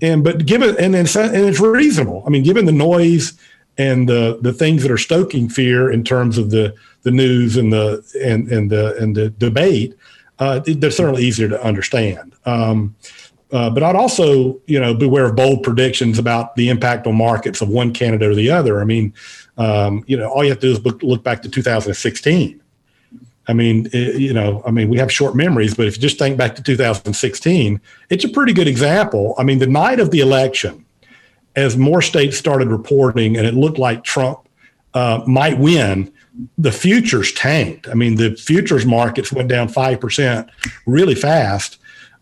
and 0.00 0.24
but 0.24 0.46
given 0.46 0.76
and 0.78 0.94
it's, 0.94 1.16
and 1.16 1.34
it's 1.34 1.60
reasonable. 1.60 2.22
I 2.26 2.30
mean, 2.30 2.42
given 2.42 2.64
the 2.64 2.72
noise 2.72 3.38
and 3.78 4.08
the 4.08 4.38
the 4.40 4.52
things 4.52 4.82
that 4.82 4.90
are 4.90 4.98
stoking 4.98 5.48
fear 5.48 5.90
in 5.90 6.04
terms 6.04 6.38
of 6.38 6.50
the 6.50 6.74
the 7.02 7.10
news 7.10 7.56
and 7.56 7.72
the 7.72 8.04
and 8.22 8.50
and 8.50 8.70
the 8.70 8.96
and 8.98 9.16
the 9.16 9.30
debate, 9.30 9.94
uh, 10.38 10.60
they're 10.64 10.90
certainly 10.90 11.24
easier 11.24 11.48
to 11.48 11.62
understand. 11.62 12.34
Um, 12.44 12.94
uh, 13.54 13.70
but 13.70 13.82
I'd 13.82 13.96
also, 13.96 14.60
you 14.66 14.78
know, 14.78 14.92
beware 14.92 15.24
of 15.24 15.36
bold 15.36 15.62
predictions 15.62 16.18
about 16.18 16.54
the 16.56 16.68
impact 16.68 17.06
on 17.06 17.14
markets 17.14 17.62
of 17.62 17.70
one 17.70 17.94
candidate 17.94 18.30
or 18.30 18.34
the 18.34 18.50
other. 18.50 18.82
I 18.82 18.84
mean, 18.84 19.14
um, 19.56 20.04
you 20.06 20.18
know, 20.18 20.28
all 20.28 20.44
you 20.44 20.50
have 20.50 20.60
to 20.60 20.66
do 20.66 20.72
is 20.72 20.84
look, 20.84 21.02
look 21.02 21.22
back 21.22 21.40
to 21.42 21.48
2016 21.48 22.60
I 23.46 23.52
mean, 23.52 23.88
it, 23.92 24.20
you 24.20 24.32
know, 24.32 24.62
I 24.66 24.70
mean, 24.70 24.88
we 24.88 24.98
have 24.98 25.12
short 25.12 25.36
memories, 25.36 25.74
but 25.74 25.86
if 25.86 25.96
you 25.96 26.02
just 26.02 26.18
think 26.18 26.36
back 26.36 26.54
to 26.56 26.62
2016, 26.62 27.80
it's 28.10 28.24
a 28.24 28.28
pretty 28.28 28.52
good 28.52 28.68
example. 28.68 29.34
I 29.38 29.42
mean, 29.42 29.58
the 29.58 29.66
night 29.66 30.00
of 30.00 30.10
the 30.10 30.20
election, 30.20 30.84
as 31.56 31.76
more 31.76 32.02
states 32.02 32.36
started 32.36 32.68
reporting 32.68 33.36
and 33.36 33.46
it 33.46 33.54
looked 33.54 33.78
like 33.78 34.02
Trump 34.02 34.48
uh, 34.94 35.22
might 35.26 35.58
win, 35.58 36.12
the 36.58 36.72
futures 36.72 37.32
tanked. 37.32 37.86
I 37.88 37.94
mean, 37.94 38.16
the 38.16 38.34
futures 38.34 38.86
markets 38.86 39.32
went 39.32 39.48
down 39.48 39.68
5% 39.68 40.48
really 40.86 41.14
fast 41.14 41.78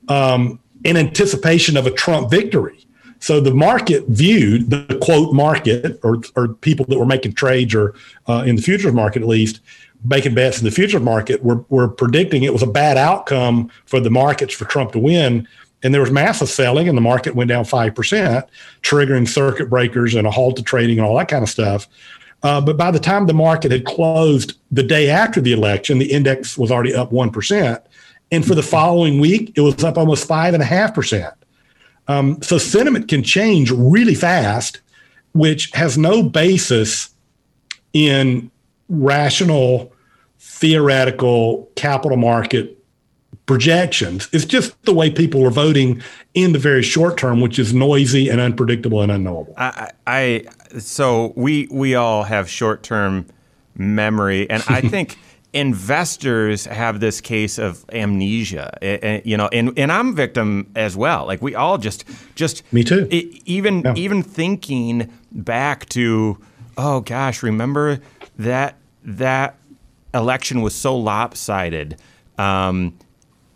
um, 0.08 0.58
in 0.84 0.96
anticipation 0.96 1.76
of 1.76 1.86
a 1.86 1.90
Trump 1.90 2.30
victory. 2.30 2.86
So 3.20 3.40
the 3.40 3.54
market 3.54 4.04
viewed 4.08 4.70
the 4.70 4.98
quote 5.00 5.32
market 5.32 6.00
or, 6.02 6.22
or 6.34 6.48
people 6.48 6.84
that 6.86 6.98
were 6.98 7.06
making 7.06 7.34
trades 7.34 7.72
or 7.74 7.94
uh, 8.28 8.42
in 8.44 8.56
the 8.56 8.62
futures 8.62 8.92
market 8.92 9.22
at 9.22 9.28
least 9.28 9.60
making 10.04 10.34
bets 10.34 10.58
in 10.58 10.64
the 10.64 10.70
futures 10.70 11.00
market 11.00 11.42
were, 11.44 11.64
were 11.68 11.88
predicting 11.88 12.42
it 12.42 12.52
was 12.52 12.62
a 12.62 12.66
bad 12.66 12.96
outcome 12.96 13.70
for 13.86 14.00
the 14.00 14.10
markets 14.10 14.54
for 14.54 14.64
Trump 14.64 14.92
to 14.92 14.98
win. 14.98 15.46
And 15.84 15.92
there 15.92 16.00
was 16.00 16.12
massive 16.12 16.48
selling, 16.48 16.88
and 16.88 16.96
the 16.96 17.02
market 17.02 17.34
went 17.34 17.48
down 17.48 17.64
5%, 17.64 18.48
triggering 18.82 19.28
circuit 19.28 19.68
breakers 19.68 20.14
and 20.14 20.26
a 20.26 20.30
halt 20.30 20.56
to 20.56 20.62
trading 20.62 20.98
and 20.98 21.06
all 21.06 21.16
that 21.18 21.28
kind 21.28 21.42
of 21.42 21.48
stuff. 21.48 21.88
Uh, 22.42 22.60
but 22.60 22.76
by 22.76 22.90
the 22.90 23.00
time 23.00 23.26
the 23.26 23.34
market 23.34 23.70
had 23.70 23.84
closed 23.84 24.58
the 24.70 24.82
day 24.82 25.08
after 25.08 25.40
the 25.40 25.52
election, 25.52 25.98
the 25.98 26.12
index 26.12 26.58
was 26.58 26.70
already 26.70 26.94
up 26.94 27.10
1%. 27.10 27.82
And 28.32 28.44
for 28.44 28.54
the 28.54 28.62
following 28.62 29.20
week, 29.20 29.52
it 29.54 29.60
was 29.60 29.84
up 29.84 29.98
almost 29.98 30.26
5.5%. 30.26 31.34
Um, 32.08 32.42
so 32.42 32.58
sentiment 32.58 33.06
can 33.06 33.22
change 33.22 33.70
really 33.70 34.14
fast, 34.14 34.80
which 35.34 35.70
has 35.74 35.96
no 35.96 36.22
basis 36.22 37.10
in 37.92 38.50
rational 38.88 39.92
theoretical 40.40 41.70
capital 41.76 42.16
market 42.16 42.78
projections. 43.46 44.28
It's 44.32 44.44
just 44.44 44.80
the 44.84 44.94
way 44.94 45.10
people 45.10 45.46
are 45.46 45.50
voting 45.50 46.02
in 46.34 46.52
the 46.52 46.58
very 46.58 46.82
short 46.82 47.18
term, 47.18 47.40
which 47.40 47.58
is 47.58 47.74
noisy 47.74 48.28
and 48.28 48.40
unpredictable 48.40 49.02
and 49.02 49.12
unknowable. 49.12 49.54
I, 49.58 49.90
I 50.06 50.44
so 50.78 51.32
we 51.36 51.68
we 51.70 51.94
all 51.94 52.22
have 52.22 52.48
short 52.48 52.82
term 52.82 53.26
memory, 53.76 54.48
and 54.48 54.62
I 54.68 54.80
think. 54.88 55.18
Investors 55.52 56.64
have 56.64 57.00
this 57.00 57.20
case 57.20 57.58
of 57.58 57.84
amnesia 57.92 59.22
you 59.24 59.36
know 59.36 59.48
and, 59.52 59.78
and 59.78 59.92
i'm 59.92 60.14
victim 60.14 60.70
as 60.74 60.96
well 60.96 61.26
like 61.26 61.42
we 61.42 61.54
all 61.54 61.76
just 61.76 62.04
just 62.34 62.62
me 62.72 62.82
too 62.82 63.06
even 63.10 63.82
yeah. 63.82 63.92
even 63.94 64.22
thinking 64.22 65.12
back 65.30 65.86
to 65.90 66.38
oh 66.78 67.00
gosh 67.00 67.42
remember 67.42 68.00
that 68.38 68.76
that 69.04 69.56
election 70.14 70.62
was 70.62 70.74
so 70.74 70.96
lopsided. 70.96 71.96
Um, 72.38 72.98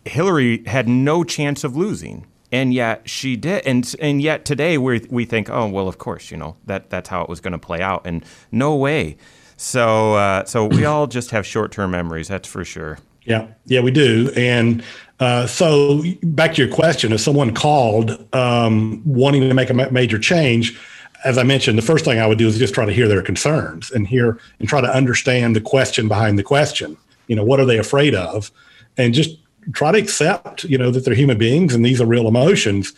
Hillary 0.04 0.62
had 0.66 0.88
no 0.88 1.24
chance 1.24 1.64
of 1.64 1.76
losing, 1.76 2.26
and 2.52 2.72
yet 2.72 3.08
she 3.08 3.36
did. 3.36 3.66
And 3.66 3.94
and 4.00 4.22
yet 4.22 4.44
today 4.44 4.78
we 4.78 5.04
we 5.10 5.24
think, 5.24 5.50
oh 5.50 5.66
well, 5.66 5.88
of 5.88 5.98
course, 5.98 6.30
you 6.30 6.36
know 6.36 6.56
that 6.66 6.90
that's 6.90 7.08
how 7.08 7.22
it 7.22 7.28
was 7.28 7.40
going 7.40 7.52
to 7.52 7.58
play 7.58 7.80
out, 7.80 8.02
and 8.06 8.24
no 8.52 8.74
way. 8.76 9.16
So 9.56 10.14
uh, 10.14 10.44
so 10.44 10.66
we 10.66 10.84
all 10.84 11.06
just 11.06 11.30
have 11.30 11.46
short 11.46 11.72
term 11.72 11.90
memories, 11.90 12.28
that's 12.28 12.48
for 12.48 12.64
sure. 12.64 12.98
Yeah, 13.24 13.48
yeah, 13.64 13.80
we 13.80 13.90
do. 13.90 14.30
And 14.36 14.84
uh, 15.18 15.46
so 15.46 16.02
back 16.22 16.54
to 16.54 16.64
your 16.64 16.72
question, 16.72 17.12
if 17.12 17.20
someone 17.20 17.54
called 17.54 18.32
um, 18.34 19.02
wanting 19.04 19.40
to 19.42 19.54
make 19.54 19.70
a 19.70 19.74
major 19.74 20.18
change 20.18 20.78
as 21.24 21.38
I 21.38 21.42
mentioned, 21.42 21.76
the 21.76 21.82
first 21.82 22.04
thing 22.04 22.18
I 22.18 22.26
would 22.26 22.38
do 22.38 22.46
is 22.46 22.58
just 22.58 22.72
try 22.72 22.84
to 22.84 22.92
hear 22.92 23.08
their 23.08 23.22
concerns 23.22 23.90
and 23.90 24.06
hear 24.06 24.38
and 24.60 24.68
try 24.68 24.80
to 24.80 24.88
understand 24.88 25.56
the 25.56 25.60
question 25.60 26.06
behind 26.06 26.38
the 26.38 26.42
question. 26.42 26.96
You 27.26 27.34
know, 27.34 27.44
what 27.44 27.58
are 27.58 27.64
they 27.64 27.78
afraid 27.78 28.14
of? 28.14 28.50
And 28.96 29.12
just 29.12 29.36
try 29.72 29.92
to 29.92 29.98
accept, 29.98 30.64
you 30.64 30.78
know, 30.78 30.92
that 30.92 31.04
they're 31.04 31.14
human 31.14 31.36
beings 31.36 31.74
and 31.74 31.84
these 31.84 32.00
are 32.00 32.06
real 32.06 32.28
emotions. 32.28 32.92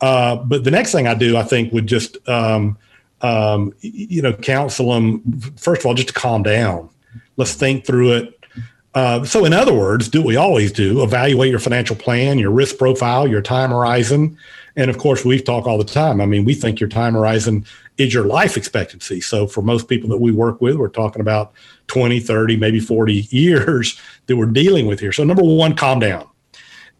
Uh, 0.00 0.36
but 0.36 0.64
the 0.64 0.70
next 0.70 0.92
thing 0.92 1.06
I 1.06 1.14
do, 1.14 1.36
I 1.38 1.42
think, 1.42 1.72
would 1.72 1.86
just 1.86 2.16
um, 2.28 2.76
um, 3.24 3.72
you 3.80 4.20
know 4.20 4.34
counsel 4.34 4.92
them 4.92 5.40
first 5.56 5.80
of 5.80 5.86
all 5.86 5.94
just 5.94 6.08
to 6.08 6.14
calm 6.14 6.42
down. 6.42 6.90
Let's 7.36 7.54
think 7.54 7.86
through 7.86 8.12
it. 8.12 8.44
Uh, 8.94 9.24
so, 9.24 9.44
in 9.44 9.52
other 9.52 9.74
words, 9.74 10.08
do 10.08 10.20
what 10.20 10.28
we 10.28 10.36
always 10.36 10.70
do: 10.70 11.02
evaluate 11.02 11.50
your 11.50 11.58
financial 11.58 11.96
plan, 11.96 12.38
your 12.38 12.50
risk 12.50 12.78
profile, 12.78 13.26
your 13.26 13.42
time 13.42 13.70
horizon, 13.70 14.36
and 14.76 14.90
of 14.90 14.98
course, 14.98 15.24
we 15.24 15.40
talk 15.40 15.66
all 15.66 15.78
the 15.78 15.84
time. 15.84 16.20
I 16.20 16.26
mean, 16.26 16.44
we 16.44 16.54
think 16.54 16.80
your 16.80 16.88
time 16.88 17.14
horizon 17.14 17.64
is 17.96 18.12
your 18.12 18.24
life 18.24 18.56
expectancy. 18.56 19.20
So, 19.20 19.46
for 19.46 19.62
most 19.62 19.88
people 19.88 20.08
that 20.10 20.20
we 20.20 20.30
work 20.30 20.60
with, 20.60 20.76
we're 20.76 20.88
talking 20.88 21.20
about 21.20 21.54
20, 21.86 22.20
30, 22.20 22.56
maybe 22.56 22.78
40 22.78 23.26
years 23.30 23.98
that 24.26 24.36
we're 24.36 24.46
dealing 24.46 24.86
with 24.86 25.00
here. 25.00 25.12
So, 25.12 25.24
number 25.24 25.42
one, 25.42 25.74
calm 25.74 25.98
down. 25.98 26.28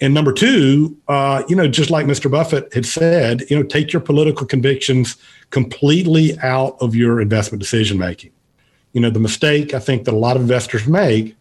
And 0.01 0.13
number 0.13 0.33
two, 0.33 0.97
uh, 1.09 1.45
you 1.49 1.55
know, 1.55 1.69
just 1.69 1.91
like 1.91 2.07
Mr. 2.07 2.31
Buffett 2.31 2.73
had 2.75 2.85
said, 2.85 3.43
you 3.49 3.57
know, 3.57 3.63
take 3.63 3.93
your 3.93 4.01
political 4.01 4.47
convictions 4.47 5.17
completely 5.51 6.39
out 6.41 6.77
of 6.81 6.95
your 6.95 7.21
investment 7.21 7.61
decision 7.61 7.99
making. 7.99 8.33
You 8.93 9.01
know, 9.01 9.11
the 9.11 9.21
mistake 9.21 9.73
I 9.73 9.79
think 9.79 10.05
that 10.05 10.15
a 10.15 10.19
lot 10.19 10.37
of 10.37 10.43
investors 10.43 10.87
make 10.87 11.37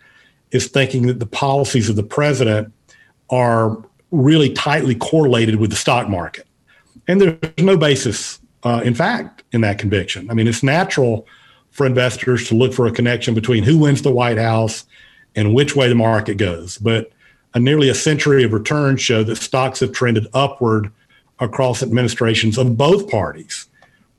is 0.51 0.67
thinking 0.67 1.07
that 1.07 1.19
the 1.19 1.25
policies 1.25 1.89
of 1.89 1.95
the 1.95 2.03
president 2.03 2.71
are 3.29 3.83
really 4.11 4.51
tightly 4.53 4.95
correlated 4.95 5.55
with 5.55 5.71
the 5.71 5.75
stock 5.75 6.07
market. 6.07 6.47
And 7.07 7.19
there's 7.19 7.37
no 7.57 7.75
basis, 7.75 8.39
uh, 8.63 8.81
in 8.85 8.93
fact, 8.93 9.43
in 9.51 9.61
that 9.61 9.79
conviction. 9.79 10.29
I 10.29 10.35
mean, 10.35 10.47
it's 10.47 10.63
natural 10.63 11.27
for 11.71 11.87
investors 11.87 12.47
to 12.47 12.55
look 12.55 12.73
for 12.73 12.85
a 12.85 12.91
connection 12.91 13.33
between 13.33 13.63
who 13.63 13.79
wins 13.79 14.03
the 14.03 14.11
White 14.11 14.37
House 14.37 14.85
and 15.35 15.55
which 15.55 15.75
way 15.75 15.89
the 15.89 15.95
market 15.95 16.35
goes. 16.37 16.77
But 16.77 17.11
a 17.53 17.59
nearly 17.59 17.89
a 17.89 17.95
century 17.95 18.43
of 18.43 18.53
returns 18.53 19.01
show 19.01 19.23
that 19.23 19.37
stocks 19.37 19.79
have 19.79 19.91
trended 19.91 20.27
upward 20.33 20.91
across 21.39 21.83
administrations 21.83 22.57
of 22.57 22.77
both 22.77 23.09
parties. 23.09 23.67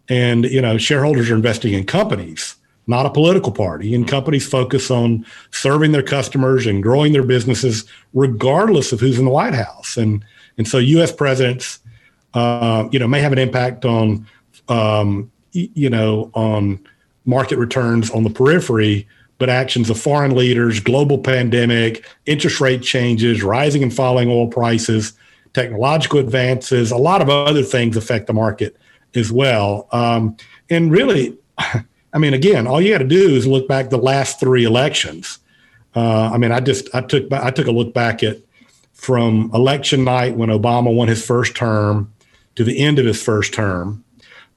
And, 0.08 0.44
you 0.44 0.60
know, 0.60 0.78
shareholders 0.78 1.30
are 1.30 1.34
investing 1.34 1.72
in 1.72 1.84
companies, 1.84 2.56
not 2.86 3.06
a 3.06 3.10
political 3.10 3.50
party. 3.50 3.94
And 3.94 4.06
companies 4.06 4.46
focus 4.46 4.90
on 4.90 5.24
serving 5.50 5.92
their 5.92 6.02
customers 6.02 6.66
and 6.66 6.82
growing 6.82 7.12
their 7.12 7.22
businesses, 7.22 7.84
regardless 8.12 8.92
of 8.92 9.00
who's 9.00 9.18
in 9.18 9.24
the 9.24 9.30
White 9.30 9.54
House. 9.54 9.96
And, 9.96 10.24
and 10.58 10.68
so 10.68 10.78
U.S. 10.78 11.10
presidents, 11.10 11.80
uh, 12.34 12.88
you 12.92 12.98
know, 12.98 13.08
may 13.08 13.20
have 13.20 13.32
an 13.32 13.38
impact 13.38 13.84
on, 13.84 14.26
um, 14.68 15.30
you 15.52 15.88
know, 15.88 16.30
on 16.34 16.80
market 17.24 17.58
returns 17.58 18.10
on 18.10 18.24
the 18.24 18.30
periphery, 18.30 19.08
but 19.38 19.48
actions 19.48 19.90
of 19.90 19.98
foreign 19.98 20.34
leaders, 20.34 20.80
global 20.80 21.18
pandemic, 21.18 22.06
interest 22.26 22.60
rate 22.60 22.82
changes, 22.82 23.42
rising 23.42 23.82
and 23.82 23.94
falling 23.94 24.28
oil 24.28 24.48
prices, 24.48 25.12
technological 25.52 26.18
advances, 26.18 26.90
a 26.90 26.96
lot 26.96 27.20
of 27.20 27.28
other 27.28 27.62
things 27.62 27.96
affect 27.96 28.26
the 28.26 28.32
market 28.32 28.76
as 29.14 29.32
well. 29.32 29.88
Um, 29.92 30.36
and 30.70 30.90
really, 30.90 31.36
I 31.58 32.18
mean, 32.18 32.34
again, 32.34 32.66
all 32.66 32.80
you 32.80 32.92
got 32.92 32.98
to 32.98 33.04
do 33.04 33.30
is 33.34 33.46
look 33.46 33.66
back 33.66 33.90
the 33.90 33.98
last 33.98 34.38
three 34.38 34.64
elections. 34.64 35.38
Uh, 35.96 36.30
I 36.32 36.38
mean, 36.38 36.52
I 36.52 36.60
just 36.60 36.92
I 36.94 37.00
took 37.00 37.32
I 37.32 37.50
took 37.50 37.66
a 37.66 37.72
look 37.72 37.94
back 37.94 38.22
at 38.22 38.38
from 38.92 39.50
election 39.52 40.04
night 40.04 40.36
when 40.36 40.48
Obama 40.48 40.94
won 40.94 41.08
his 41.08 41.24
first 41.24 41.54
term 41.54 42.12
to 42.54 42.64
the 42.64 42.78
end 42.78 42.98
of 42.98 43.06
his 43.06 43.22
first 43.22 43.52
term, 43.52 44.04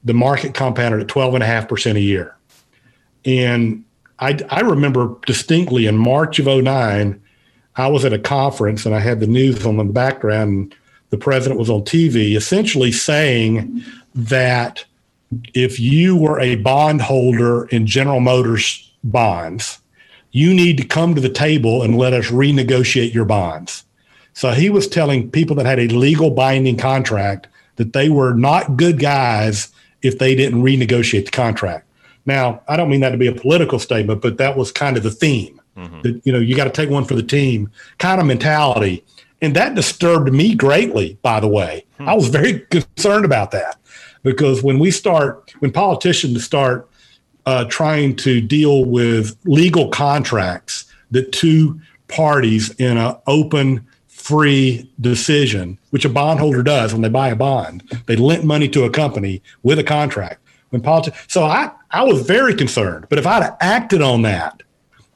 the 0.04 0.14
market 0.14 0.54
compounded 0.54 1.00
at 1.00 1.06
12.5% 1.08 1.96
a 1.96 2.00
year. 2.00 2.36
And 3.24 3.84
I, 4.20 4.38
I 4.50 4.60
remember 4.60 5.16
distinctly 5.26 5.86
in 5.86 5.96
March 5.96 6.38
of 6.38 6.46
09, 6.46 7.20
I 7.76 7.86
was 7.86 8.04
at 8.04 8.12
a 8.12 8.18
conference 8.18 8.84
and 8.84 8.94
I 8.94 9.00
had 9.00 9.20
the 9.20 9.26
news 9.26 9.64
on 9.64 9.76
the 9.76 9.84
background. 9.84 10.50
And 10.50 10.74
the 11.10 11.18
president 11.18 11.58
was 11.58 11.70
on 11.70 11.82
TV 11.82 12.36
essentially 12.36 12.92
saying 12.92 13.82
that 14.14 14.84
if 15.54 15.78
you 15.78 16.16
were 16.16 16.40
a 16.40 16.56
bondholder 16.56 17.66
in 17.66 17.86
General 17.86 18.20
Motors 18.20 18.90
bonds, 19.04 19.80
you 20.32 20.52
need 20.52 20.76
to 20.78 20.84
come 20.84 21.14
to 21.14 21.20
the 21.20 21.28
table 21.28 21.82
and 21.82 21.96
let 21.96 22.12
us 22.12 22.26
renegotiate 22.26 23.14
your 23.14 23.24
bonds. 23.24 23.84
So 24.34 24.52
he 24.52 24.70
was 24.70 24.86
telling 24.86 25.30
people 25.30 25.56
that 25.56 25.66
had 25.66 25.78
a 25.78 25.88
legal 25.88 26.30
binding 26.30 26.76
contract 26.76 27.48
that 27.76 27.92
they 27.92 28.08
were 28.08 28.34
not 28.34 28.76
good 28.76 28.98
guys 28.98 29.68
if 30.02 30.18
they 30.18 30.34
didn't 30.34 30.62
renegotiate 30.62 31.26
the 31.26 31.30
contract. 31.30 31.87
Now, 32.28 32.60
I 32.68 32.76
don't 32.76 32.90
mean 32.90 33.00
that 33.00 33.10
to 33.10 33.16
be 33.16 33.26
a 33.26 33.34
political 33.34 33.78
statement, 33.78 34.20
but 34.20 34.36
that 34.36 34.54
was 34.54 34.70
kind 34.70 34.98
of 34.98 35.02
the 35.02 35.10
theme. 35.10 35.62
Mm-hmm. 35.78 36.02
That 36.02 36.20
you 36.26 36.32
know, 36.32 36.38
you 36.38 36.54
got 36.54 36.64
to 36.64 36.70
take 36.70 36.90
one 36.90 37.06
for 37.06 37.14
the 37.14 37.22
team 37.22 37.70
kind 37.96 38.20
of 38.20 38.26
mentality. 38.26 39.02
And 39.40 39.56
that 39.56 39.74
disturbed 39.74 40.30
me 40.30 40.54
greatly, 40.54 41.18
by 41.22 41.40
the 41.40 41.48
way. 41.48 41.86
Hmm. 41.96 42.08
I 42.08 42.14
was 42.14 42.28
very 42.28 42.60
concerned 42.70 43.24
about 43.24 43.50
that 43.52 43.78
because 44.22 44.62
when 44.62 44.78
we 44.78 44.90
start, 44.90 45.54
when 45.60 45.72
politicians 45.72 46.44
start 46.44 46.90
uh, 47.46 47.64
trying 47.64 48.14
to 48.16 48.42
deal 48.42 48.84
with 48.84 49.34
legal 49.44 49.88
contracts 49.88 50.84
that 51.12 51.32
two 51.32 51.80
parties 52.08 52.74
in 52.74 52.98
an 52.98 53.16
open, 53.26 53.86
free 54.06 54.90
decision, 55.00 55.78
which 55.90 56.04
a 56.04 56.10
bondholder 56.10 56.62
does 56.62 56.92
when 56.92 57.00
they 57.00 57.08
buy 57.08 57.28
a 57.28 57.36
bond, 57.36 57.82
they 58.04 58.16
lent 58.16 58.44
money 58.44 58.68
to 58.68 58.84
a 58.84 58.90
company 58.90 59.40
with 59.62 59.78
a 59.78 59.84
contract 59.84 60.42
when 60.70 60.82
politics. 60.82 61.18
So 61.28 61.44
I, 61.44 61.70
I 61.90 62.04
was 62.04 62.22
very 62.22 62.54
concerned. 62.54 63.06
But 63.08 63.18
if 63.18 63.26
I'd 63.26 63.56
acted 63.60 64.02
on 64.02 64.22
that, 64.22 64.62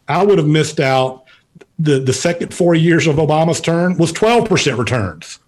I 0.08 0.24
would 0.24 0.38
have 0.38 0.46
missed 0.46 0.80
out. 0.80 1.24
The, 1.78 1.98
the 1.98 2.12
second 2.12 2.54
four 2.54 2.74
years 2.74 3.06
of 3.06 3.16
Obama's 3.16 3.60
term 3.60 3.96
was 3.96 4.12
12% 4.12 4.78
returns. 4.78 5.40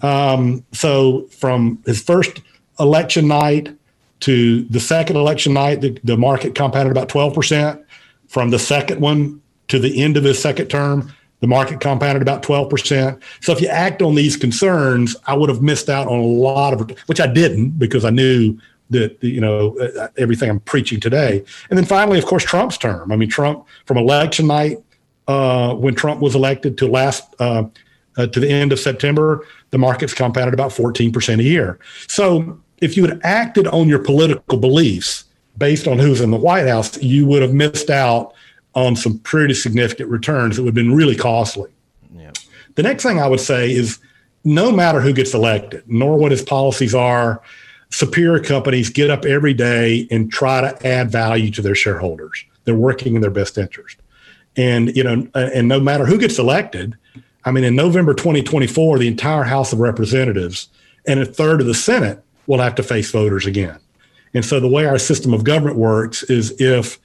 Um, 0.00 0.64
so 0.72 1.26
from 1.26 1.80
his 1.86 2.02
first 2.02 2.40
election 2.80 3.28
night 3.28 3.76
to 4.20 4.64
the 4.64 4.80
second 4.80 5.16
election 5.16 5.52
night, 5.52 5.80
the, 5.80 5.98
the 6.04 6.16
market 6.16 6.54
compounded 6.54 6.90
about 6.90 7.08
12%. 7.08 7.84
From 8.28 8.50
the 8.50 8.58
second 8.58 9.00
one 9.00 9.40
to 9.68 9.78
the 9.78 10.02
end 10.02 10.16
of 10.16 10.24
his 10.24 10.40
second 10.40 10.68
term, 10.68 11.12
the 11.40 11.46
market 11.48 11.80
compounded 11.80 12.22
about 12.22 12.42
12%. 12.42 13.20
So 13.40 13.52
if 13.52 13.60
you 13.60 13.68
act 13.68 14.00
on 14.00 14.14
these 14.14 14.36
concerns, 14.36 15.16
I 15.26 15.34
would 15.34 15.48
have 15.50 15.60
missed 15.60 15.88
out 15.88 16.06
on 16.06 16.18
a 16.18 16.24
lot 16.24 16.72
of, 16.72 16.90
which 17.06 17.20
I 17.20 17.26
didn't 17.26 17.78
because 17.78 18.04
I 18.04 18.10
knew 18.10 18.58
that 18.92 19.22
you 19.22 19.40
know 19.40 19.76
uh, 19.78 20.08
everything 20.16 20.48
I'm 20.48 20.60
preaching 20.60 21.00
today. 21.00 21.44
And 21.68 21.78
then 21.78 21.84
finally, 21.84 22.18
of 22.18 22.26
course, 22.26 22.44
Trump's 22.44 22.78
term. 22.78 23.12
I 23.12 23.16
mean, 23.16 23.28
Trump 23.28 23.66
from 23.86 23.98
election 23.98 24.46
night 24.46 24.78
uh, 25.28 25.74
when 25.74 25.94
Trump 25.94 26.20
was 26.20 26.34
elected 26.34 26.78
to 26.78 26.86
last 26.86 27.34
uh, 27.40 27.64
uh, 28.16 28.26
to 28.26 28.40
the 28.40 28.48
end 28.48 28.72
of 28.72 28.78
September, 28.78 29.46
the 29.70 29.78
markets 29.78 30.14
compounded 30.14 30.54
about 30.54 30.72
14 30.72 31.12
percent 31.12 31.40
a 31.40 31.44
year. 31.44 31.78
So 32.08 32.60
if 32.80 32.96
you 32.96 33.06
had 33.06 33.20
acted 33.22 33.66
on 33.68 33.88
your 33.88 34.00
political 34.00 34.58
beliefs 34.58 35.24
based 35.58 35.86
on 35.86 35.98
who's 35.98 36.20
in 36.20 36.30
the 36.30 36.36
White 36.36 36.66
House, 36.66 37.00
you 37.02 37.26
would 37.26 37.42
have 37.42 37.54
missed 37.54 37.90
out 37.90 38.34
on 38.74 38.96
some 38.96 39.18
pretty 39.18 39.54
significant 39.54 40.08
returns 40.08 40.56
that 40.56 40.62
would 40.62 40.68
have 40.70 40.74
been 40.74 40.94
really 40.94 41.14
costly. 41.14 41.70
Yeah. 42.14 42.32
The 42.74 42.82
next 42.82 43.02
thing 43.02 43.20
I 43.20 43.28
would 43.28 43.40
say 43.40 43.70
is 43.70 43.98
no 44.44 44.72
matter 44.72 45.00
who 45.00 45.12
gets 45.12 45.34
elected, 45.34 45.84
nor 45.86 46.16
what 46.16 46.32
his 46.32 46.42
policies 46.42 46.94
are, 46.94 47.42
superior 47.92 48.42
companies 48.42 48.90
get 48.90 49.10
up 49.10 49.24
every 49.24 49.54
day 49.54 50.08
and 50.10 50.32
try 50.32 50.60
to 50.60 50.86
add 50.86 51.10
value 51.10 51.50
to 51.50 51.62
their 51.62 51.74
shareholders. 51.74 52.44
They're 52.64 52.74
working 52.74 53.14
in 53.14 53.20
their 53.20 53.30
best 53.30 53.58
interest. 53.58 53.98
And, 54.56 54.94
you 54.96 55.04
know, 55.04 55.28
and 55.34 55.68
no 55.68 55.78
matter 55.78 56.06
who 56.06 56.18
gets 56.18 56.38
elected, 56.38 56.96
I 57.44 57.50
mean, 57.50 57.64
in 57.64 57.76
November 57.76 58.14
2024, 58.14 58.98
the 58.98 59.08
entire 59.08 59.44
House 59.44 59.72
of 59.72 59.80
Representatives 59.80 60.68
and 61.06 61.20
a 61.20 61.26
third 61.26 61.60
of 61.60 61.66
the 61.66 61.74
Senate 61.74 62.22
will 62.46 62.58
have 62.58 62.74
to 62.76 62.82
face 62.82 63.10
voters 63.10 63.46
again. 63.46 63.78
And 64.34 64.44
so 64.44 64.58
the 64.58 64.68
way 64.68 64.86
our 64.86 64.98
system 64.98 65.34
of 65.34 65.44
government 65.44 65.76
works 65.76 66.22
is 66.24 66.54
if 66.60 66.98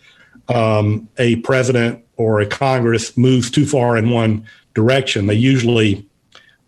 um, 0.48 1.10
a 1.18 1.38
president 1.38 2.04
or 2.16 2.40
a 2.40 2.46
Congress 2.46 3.18
moves 3.18 3.52
too 3.52 3.66
far 3.66 3.98
in 3.98 4.10
one 4.10 4.48
direction, 4.74 5.28
they 5.28 5.36
usually 5.36 6.06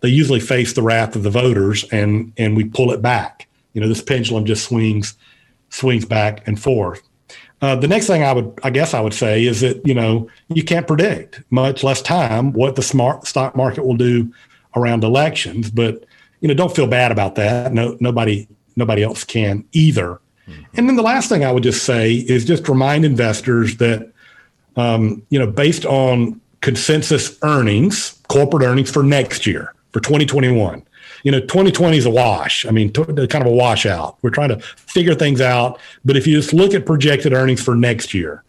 they 0.02 0.10
usually 0.10 0.40
face 0.40 0.74
the 0.74 0.82
wrath 0.82 1.16
of 1.16 1.24
the 1.24 1.30
voters 1.30 1.84
and 1.92 2.34
and 2.38 2.56
we 2.56 2.64
pull 2.64 2.92
it 2.92 3.02
back 3.02 3.49
you 3.74 3.82
know 3.82 3.88
this 3.88 4.02
pendulum 4.02 4.46
just 4.46 4.66
swings 4.66 5.16
swings 5.70 6.06
back 6.06 6.48
and 6.48 6.62
forth 6.62 7.02
uh, 7.62 7.76
the 7.76 7.88
next 7.88 8.08
thing 8.08 8.24
I 8.24 8.32
would, 8.32 8.58
I 8.64 8.70
guess, 8.70 8.94
I 8.94 9.02
would 9.02 9.14
say 9.14 9.46
is 9.46 9.62
that 9.62 9.86
you 9.86 9.94
know 9.94 10.30
you 10.48 10.64
can't 10.64 10.88
predict, 10.88 11.42
much 11.50 11.84
less 11.84 12.02
time, 12.02 12.54
what 12.54 12.76
the 12.76 12.82
smart 12.82 13.28
stock 13.28 13.56
market 13.56 13.86
will 13.86 13.98
do 13.98 14.34
around 14.76 15.04
elections. 15.04 15.70
But 15.70 16.06
you 16.40 16.48
know, 16.48 16.54
don't 16.54 16.74
feel 16.74 16.88
bad 16.88 17.12
about 17.12 17.36
that. 17.36 17.74
No, 17.74 17.98
nobody, 18.00 18.48
nobody 18.78 19.04
else 19.04 19.26
can 19.26 19.66
either. 19.74 20.22
Mm-hmm. 20.48 20.64
And 20.76 20.88
then 20.88 20.96
the 20.96 21.04
last 21.04 21.28
thing 21.28 21.44
I 21.44 21.52
would 21.52 21.64
just 21.64 21.84
say 21.84 22.14
is 22.14 22.46
just 22.46 22.70
remind 22.70 23.04
investors 23.04 23.76
that 23.78 24.10
um, 24.78 25.22
you 25.30 25.38
know, 25.38 25.48
based 25.48 25.86
on 25.86 26.40
consensus 26.62 27.38
earnings, 27.44 28.22
corporate 28.30 28.64
earnings 28.64 28.90
for 28.90 29.04
next 29.04 29.46
year 29.46 29.74
for 29.92 30.00
2021, 30.00 30.82
you 31.24 31.32
know, 31.32 31.40
2020 31.40 31.98
is 31.98 32.06
a 32.06 32.10
wash. 32.10 32.66
I 32.66 32.72
mean, 32.72 32.92
kind 32.92 33.20
of 33.20 33.48
a 33.48 33.52
washout. 33.52 34.18
We're 34.22 34.30
trying 34.30 34.50
to 34.50 34.60
figure 34.60 35.16
things 35.16 35.42
out. 35.42 35.80
But 36.06 36.18
if 36.18 36.26
you 36.28 36.36
just 36.36 36.54
look 36.54 36.74
at 36.74 36.86
projected 36.86 37.34
earnings 37.34 37.62
for 37.62 37.76
next 37.76 38.14
year, 38.14 38.44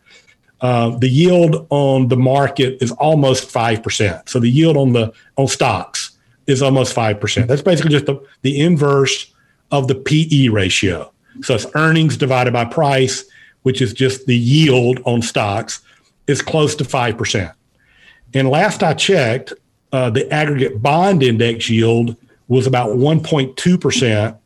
uh, 0.61 0.91
the 0.99 1.09
yield 1.09 1.67
on 1.71 2.09
the 2.09 2.17
market 2.17 2.83
is 2.83 2.93
almost 2.93 3.51
five 3.51 3.83
percent. 3.83 4.29
So 4.29 4.39
the 4.39 4.51
yield 4.51 4.77
on 4.77 4.93
the 4.93 5.13
on 5.37 5.49
stocks 5.49 6.11
is 6.51 6.63
almost 6.63 6.95
5%. 6.95 7.47
That's 7.47 7.63
basically 7.63 7.93
just 7.93 8.07
the, 8.07 8.21
the 8.43 8.61
inverse 8.61 9.33
of 9.71 9.89
the 9.89 9.95
PE 9.95 10.49
ratio. 10.49 11.13
So 11.43 11.55
it's 11.55 11.67
earnings 11.75 12.17
divided 12.17 12.53
by 12.53 12.65
price, 12.65 13.25
which 13.63 13.81
is 13.81 13.93
just 13.93 14.27
the 14.27 14.37
yield 14.37 15.01
on 15.05 15.23
stocks, 15.23 15.81
is 16.27 16.43
close 16.43 16.75
to 16.77 16.85
5%. 16.85 17.55
And 18.35 18.49
last 18.49 18.83
I 18.83 18.95
checked, 18.95 19.53
uh, 19.93 20.11
the 20.11 20.31
aggregate 20.33 20.83
bond 20.83 21.23
index 21.23 21.69
yield 21.69 22.17
was 22.51 22.67
about 22.67 22.91
1.2% 22.91 24.37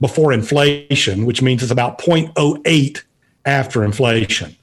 before 0.00 0.32
inflation, 0.32 1.24
which 1.24 1.40
means 1.40 1.62
it's 1.62 1.70
about 1.70 1.98
0.08 1.98 3.02
after 3.46 3.84
inflation. 3.84 4.56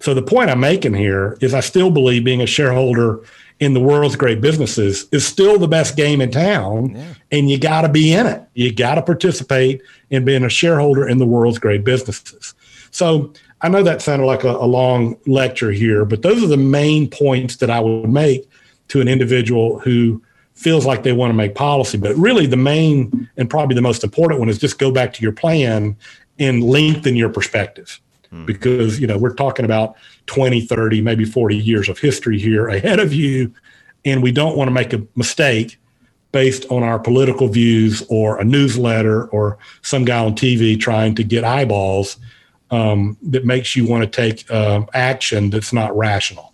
So 0.00 0.14
the 0.14 0.22
point 0.22 0.48
I'm 0.48 0.58
making 0.58 0.94
here 0.94 1.36
is 1.42 1.52
I 1.52 1.60
still 1.60 1.90
believe 1.90 2.24
being 2.24 2.40
a 2.40 2.46
shareholder 2.46 3.20
in 3.60 3.74
the 3.74 3.80
world's 3.80 4.16
great 4.16 4.40
businesses 4.40 5.06
is 5.12 5.26
still 5.26 5.58
the 5.58 5.68
best 5.68 5.94
game 5.94 6.22
in 6.22 6.30
town 6.30 6.96
yeah. 6.96 7.14
and 7.30 7.50
you 7.50 7.58
got 7.58 7.82
to 7.82 7.88
be 7.90 8.12
in 8.12 8.26
it. 8.26 8.42
You 8.54 8.72
got 8.74 8.94
to 8.96 9.02
participate 9.02 9.82
in 10.08 10.24
being 10.24 10.42
a 10.42 10.48
shareholder 10.48 11.06
in 11.06 11.18
the 11.18 11.26
world's 11.26 11.58
great 11.58 11.84
businesses. 11.84 12.54
So 12.90 13.32
I 13.60 13.68
know 13.68 13.82
that 13.82 14.00
sounded 14.00 14.24
like 14.24 14.42
a, 14.42 14.50
a 14.50 14.66
long 14.66 15.18
lecture 15.26 15.70
here, 15.70 16.06
but 16.06 16.22
those 16.22 16.42
are 16.42 16.48
the 16.48 16.56
main 16.56 17.10
points 17.10 17.56
that 17.56 17.70
I 17.70 17.78
would 17.78 18.08
make 18.08 18.48
to 18.88 19.02
an 19.02 19.06
individual 19.06 19.78
who 19.80 20.22
feels 20.54 20.86
like 20.86 21.02
they 21.02 21.12
want 21.12 21.30
to 21.30 21.34
make 21.34 21.54
policy. 21.54 21.98
But 21.98 22.16
really, 22.16 22.46
the 22.46 22.56
main 22.56 23.28
and 23.36 23.48
probably 23.48 23.74
the 23.74 23.82
most 23.82 24.04
important 24.04 24.40
one 24.40 24.48
is 24.48 24.58
just 24.58 24.78
go 24.78 24.90
back 24.90 25.12
to 25.14 25.22
your 25.22 25.32
plan 25.32 25.96
and 26.38 26.62
lengthen 26.62 27.16
your 27.16 27.28
perspective. 27.28 28.00
Hmm. 28.30 28.44
Because, 28.46 29.00
you 29.00 29.06
know, 29.06 29.18
we're 29.18 29.34
talking 29.34 29.64
about 29.64 29.96
20, 30.26 30.60
30, 30.62 31.00
maybe 31.00 31.24
40 31.24 31.56
years 31.56 31.88
of 31.88 31.98
history 31.98 32.38
here 32.38 32.68
ahead 32.68 33.00
of 33.00 33.12
you. 33.12 33.52
And 34.04 34.22
we 34.22 34.32
don't 34.32 34.56
want 34.56 34.68
to 34.68 34.72
make 34.72 34.92
a 34.92 35.06
mistake 35.14 35.78
based 36.32 36.64
on 36.70 36.82
our 36.82 36.98
political 36.98 37.46
views 37.46 38.02
or 38.08 38.40
a 38.40 38.44
newsletter 38.44 39.26
or 39.28 39.58
some 39.82 40.04
guy 40.04 40.24
on 40.24 40.34
TV 40.34 40.80
trying 40.80 41.14
to 41.14 41.22
get 41.22 41.44
eyeballs 41.44 42.16
um, 42.70 43.18
that 43.22 43.44
makes 43.44 43.76
you 43.76 43.86
want 43.86 44.02
to 44.02 44.08
take 44.08 44.50
uh, 44.50 44.82
action 44.94 45.50
that's 45.50 45.72
not 45.72 45.94
rational. 45.96 46.51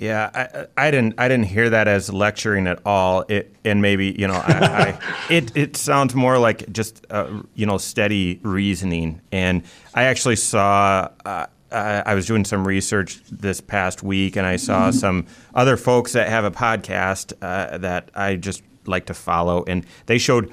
Yeah, 0.00 0.30
I, 0.32 0.86
I, 0.86 0.90
didn't 0.90 1.14
I 1.18 1.28
didn't 1.28 1.44
hear 1.44 1.68
that 1.68 1.86
as 1.86 2.10
lecturing 2.10 2.66
at 2.66 2.80
all. 2.86 3.26
It 3.28 3.54
and 3.66 3.82
maybe 3.82 4.16
you 4.18 4.26
know 4.26 4.32
I, 4.34 4.98
I, 4.98 5.24
it 5.30 5.54
it 5.54 5.76
sounds 5.76 6.14
more 6.14 6.38
like 6.38 6.72
just 6.72 7.06
uh, 7.10 7.42
you 7.54 7.66
know 7.66 7.76
steady 7.76 8.40
reasoning. 8.42 9.20
And 9.30 9.62
I 9.94 10.04
actually 10.04 10.36
saw 10.36 11.10
uh, 11.26 11.46
I 11.70 12.14
was 12.14 12.26
doing 12.26 12.46
some 12.46 12.66
research 12.66 13.20
this 13.30 13.60
past 13.60 14.02
week, 14.02 14.36
and 14.36 14.46
I 14.46 14.56
saw 14.56 14.88
mm-hmm. 14.88 14.98
some 14.98 15.26
other 15.54 15.76
folks 15.76 16.14
that 16.14 16.30
have 16.30 16.44
a 16.44 16.50
podcast 16.50 17.34
uh, 17.42 17.76
that 17.76 18.10
I 18.14 18.36
just 18.36 18.62
like 18.86 19.04
to 19.06 19.14
follow, 19.14 19.64
and 19.66 19.84
they 20.06 20.16
showed 20.16 20.50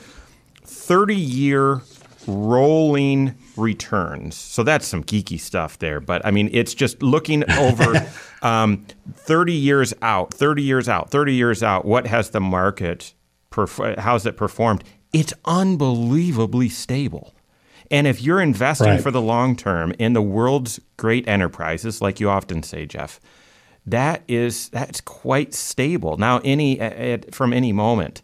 thirty 0.66 1.16
year 1.16 1.82
rolling 2.28 3.34
returns. 3.58 4.36
So 4.36 4.64
that's 4.64 4.86
some 4.86 5.04
geeky 5.04 5.40
stuff 5.40 5.80
there. 5.80 6.00
But 6.00 6.26
I 6.26 6.32
mean, 6.32 6.50
it's 6.52 6.74
just 6.74 7.02
looking 7.02 7.50
over 7.52 8.08
um, 8.42 8.86
30 9.14 9.54
years 9.54 9.94
out, 10.02 10.34
30 10.34 10.64
years 10.64 10.88
out, 10.90 11.10
30 11.10 11.34
years 11.34 11.64
out. 11.64 11.86
What 11.86 12.08
has 12.08 12.32
the 12.32 12.40
market, 12.40 13.14
perf- 13.52 13.98
how's 13.98 14.26
it 14.26 14.38
performed? 14.38 14.84
It's 15.14 15.34
unbelievably 15.46 16.70
stable. 16.70 17.34
And 17.90 18.06
if 18.06 18.22
you're 18.22 18.42
investing 18.42 18.88
right. 18.88 19.02
for 19.02 19.12
the 19.12 19.22
long 19.22 19.56
term 19.56 19.94
in 19.98 20.14
the 20.14 20.22
world's 20.22 20.80
great 20.98 21.28
enterprises, 21.28 22.02
like 22.02 22.20
you 22.20 22.30
often 22.30 22.64
say, 22.64 22.86
Jeff, 22.86 23.20
that 23.86 24.24
is 24.28 24.68
that's 24.70 25.00
quite 25.00 25.54
stable. 25.54 26.18
Now, 26.18 26.42
any 26.44 26.80
at, 26.80 27.34
from 27.34 27.54
any 27.54 27.72
moment, 27.72 28.22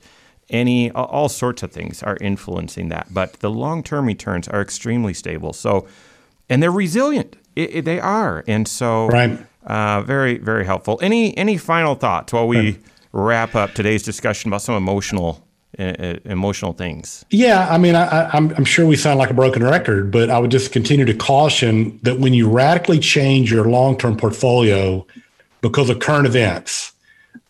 any 0.49 0.91
all 0.91 1.29
sorts 1.29 1.63
of 1.63 1.71
things 1.71 2.03
are 2.03 2.17
influencing 2.21 2.89
that 2.89 3.13
but 3.13 3.33
the 3.39 3.49
long-term 3.49 4.05
returns 4.05 4.47
are 4.47 4.61
extremely 4.61 5.13
stable. 5.13 5.53
So 5.53 5.87
and 6.49 6.61
they're 6.61 6.71
resilient. 6.71 7.35
It, 7.55 7.75
it, 7.75 7.85
they 7.85 7.99
are. 7.99 8.43
And 8.47 8.67
so 8.67 9.07
right. 9.07 9.39
uh, 9.65 10.01
very 10.01 10.37
very 10.37 10.65
helpful. 10.65 10.99
Any 11.01 11.35
any 11.37 11.57
final 11.57 11.95
thoughts 11.95 12.33
while 12.33 12.47
we 12.47 12.57
right. 12.57 12.79
wrap 13.11 13.55
up 13.55 13.73
today's 13.73 14.03
discussion 14.03 14.49
about 14.49 14.61
some 14.61 14.75
emotional 14.75 15.45
uh, 15.79 16.15
emotional 16.25 16.73
things? 16.73 17.25
Yeah 17.31 17.67
i 17.69 17.77
mean 17.77 17.95
I, 17.95 18.29
I'm, 18.33 18.51
I'm 18.51 18.65
sure 18.65 18.85
we 18.85 18.95
sound 18.95 19.17
like 19.17 19.31
a 19.31 19.33
broken 19.33 19.63
record 19.63 20.11
but 20.11 20.29
i 20.29 20.37
would 20.37 20.51
just 20.51 20.71
continue 20.71 21.05
to 21.05 21.15
caution 21.15 21.99
that 22.03 22.19
when 22.19 22.33
you 22.33 22.47
radically 22.47 22.99
change 22.99 23.51
your 23.51 23.65
long-term 23.65 24.17
portfolio 24.17 25.05
because 25.61 25.89
of 25.89 25.99
current 25.99 26.27
events 26.27 26.92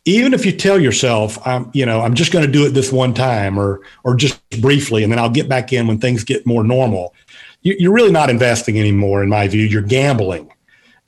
even 0.06 0.34
if 0.34 0.46
you 0.46 0.52
tell 0.52 0.80
yourself, 0.80 1.38
I'm, 1.48 1.70
you 1.74 1.86
know, 1.86 2.02
I'm 2.02 2.14
just 2.14 2.32
going 2.32 2.46
to 2.46 2.52
do 2.52 2.66
it 2.66 2.72
this 2.72 2.92
one 2.92 3.14
time 3.14 3.58
or, 3.58 3.82
or 4.04 4.16
just 4.16 4.40
briefly, 4.62 5.04
and 5.04 5.12
then 5.12 5.20
I'll 5.20 5.30
get 5.30 5.48
back 5.48 5.72
in 5.72 5.88
when 5.88 6.00
things 6.00 6.24
get 6.24 6.46
more 6.46 6.64
normal, 6.64 7.14
you, 7.62 7.90
are 7.90 7.94
really 7.94 8.12
not 8.12 8.30
investing 8.30 8.78
anymore, 8.78 9.24
in 9.24 9.30
my 9.30 9.48
view. 9.48 9.66
You're 9.66 9.82
gambling. 9.82 10.52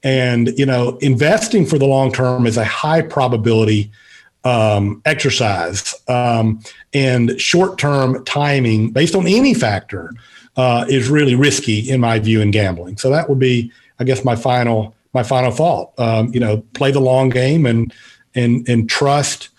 And, 0.04 0.58
you 0.58 0.66
know, 0.66 0.98
investing 1.02 1.66
for 1.66 1.78
the 1.78 1.86
long 1.86 2.12
term 2.12 2.46
is 2.46 2.58
a 2.58 2.64
high 2.64 3.02
probability 3.02 3.92
um, 4.46 5.02
exercise. 5.04 5.94
Um, 6.08 6.62
and 6.94 7.40
short 7.42 7.78
term 7.78 8.24
timing, 8.24 8.92
based 8.92 9.16
on 9.16 9.28
any 9.28 9.54
factor, 9.54 10.12
uh, 10.56 10.86
is 10.88 11.10
really 11.10 11.36
risky, 11.36 11.80
in 11.90 12.00
my 12.00 12.20
view, 12.20 12.40
in 12.40 12.52
gambling. 12.52 12.98
So 12.98 13.10
that 13.10 13.28
would 13.30 13.40
be, 13.40 13.72
I 14.00 14.06
guess, 14.06 14.24
my 14.24 14.36
final 14.36 14.96
my 15.14 15.24
final 15.24 15.52
thought. 15.52 15.98
Um, 15.98 16.34
you 16.34 16.40
know, 16.40 16.58
play 16.74 16.92
the 16.92 17.00
long 17.00 17.30
game 17.30 17.66
and 17.66 17.92
and 18.36 18.68
and 18.68 18.90
trust 18.90 19.50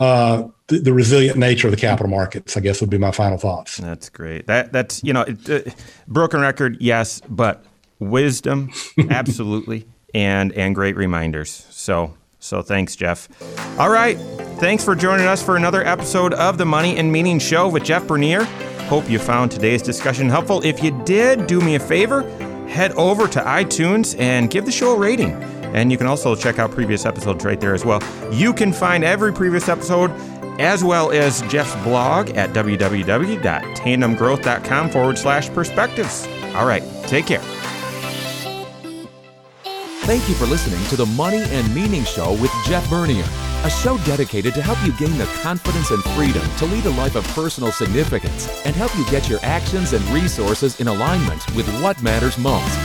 uh, 0.00 0.48
the, 0.68 0.78
the, 0.78 0.92
resilient 0.94 1.36
nature 1.36 1.66
of 1.66 1.72
the 1.72 1.76
capital 1.76 2.08
markets. 2.08 2.56
I 2.56 2.60
guess 2.60 2.80
would 2.80 2.88
be 2.88 2.96
my 2.96 3.10
final 3.10 3.36
thoughts. 3.36 3.76
That's 3.76 4.08
great. 4.08 4.46
That 4.46 4.72
that's 4.72 5.04
you 5.04 5.12
know, 5.12 5.22
it, 5.22 5.50
uh, 5.50 5.70
broken 6.08 6.40
record, 6.40 6.78
yes, 6.80 7.20
but 7.28 7.64
wisdom, 7.98 8.70
absolutely, 9.10 9.86
and 10.14 10.52
and 10.52 10.74
great 10.74 10.96
reminders. 10.96 11.66
So 11.70 12.14
so 12.38 12.62
thanks, 12.62 12.96
Jeff. 12.96 13.28
All 13.78 13.90
right, 13.90 14.14
thanks 14.58 14.82
for 14.82 14.94
joining 14.94 15.26
us 15.26 15.42
for 15.42 15.56
another 15.56 15.84
episode 15.84 16.32
of 16.32 16.56
the 16.56 16.64
Money 16.64 16.96
and 16.96 17.12
Meaning 17.12 17.38
Show 17.38 17.68
with 17.68 17.84
Jeff 17.84 18.06
Bernier. 18.06 18.44
Hope 18.88 19.08
you 19.08 19.18
found 19.18 19.52
today's 19.52 19.82
discussion 19.82 20.28
helpful. 20.28 20.64
If 20.64 20.82
you 20.82 20.98
did, 21.04 21.46
do 21.46 21.60
me 21.60 21.74
a 21.74 21.78
favor, 21.78 22.22
head 22.66 22.92
over 22.92 23.28
to 23.28 23.40
iTunes 23.40 24.18
and 24.18 24.50
give 24.50 24.64
the 24.64 24.72
show 24.72 24.94
a 24.94 24.98
rating. 24.98 25.59
And 25.74 25.92
you 25.92 25.98
can 25.98 26.06
also 26.06 26.34
check 26.34 26.58
out 26.58 26.70
previous 26.70 27.04
episodes 27.06 27.44
right 27.44 27.60
there 27.60 27.74
as 27.74 27.84
well. 27.84 28.02
You 28.32 28.52
can 28.52 28.72
find 28.72 29.04
every 29.04 29.32
previous 29.32 29.68
episode 29.68 30.10
as 30.60 30.84
well 30.84 31.10
as 31.10 31.40
Jeff's 31.42 31.74
blog 31.82 32.30
at 32.30 32.50
www.tandemgrowth.com 32.50 34.90
forward 34.90 35.18
slash 35.18 35.48
perspectives. 35.50 36.28
All 36.54 36.66
right, 36.66 36.82
take 37.04 37.26
care. 37.26 37.42
Thank 40.10 40.28
you 40.28 40.34
for 40.34 40.46
listening 40.46 40.84
to 40.88 40.96
the 40.96 41.06
Money 41.06 41.42
and 41.50 41.74
Meaning 41.74 42.04
Show 42.04 42.32
with 42.32 42.50
Jeff 42.66 42.90
Bernier, 42.90 43.24
a 43.62 43.70
show 43.70 43.96
dedicated 43.98 44.54
to 44.54 44.62
help 44.62 44.84
you 44.84 44.92
gain 44.98 45.16
the 45.18 45.26
confidence 45.40 45.92
and 45.92 46.02
freedom 46.02 46.42
to 46.56 46.66
lead 46.66 46.84
a 46.86 46.90
life 46.90 47.14
of 47.14 47.24
personal 47.28 47.70
significance 47.70 48.48
and 48.66 48.74
help 48.74 48.92
you 48.98 49.04
get 49.06 49.28
your 49.28 49.38
actions 49.42 49.92
and 49.92 50.04
resources 50.06 50.80
in 50.80 50.88
alignment 50.88 51.46
with 51.54 51.68
what 51.80 52.02
matters 52.02 52.38
most. 52.38 52.76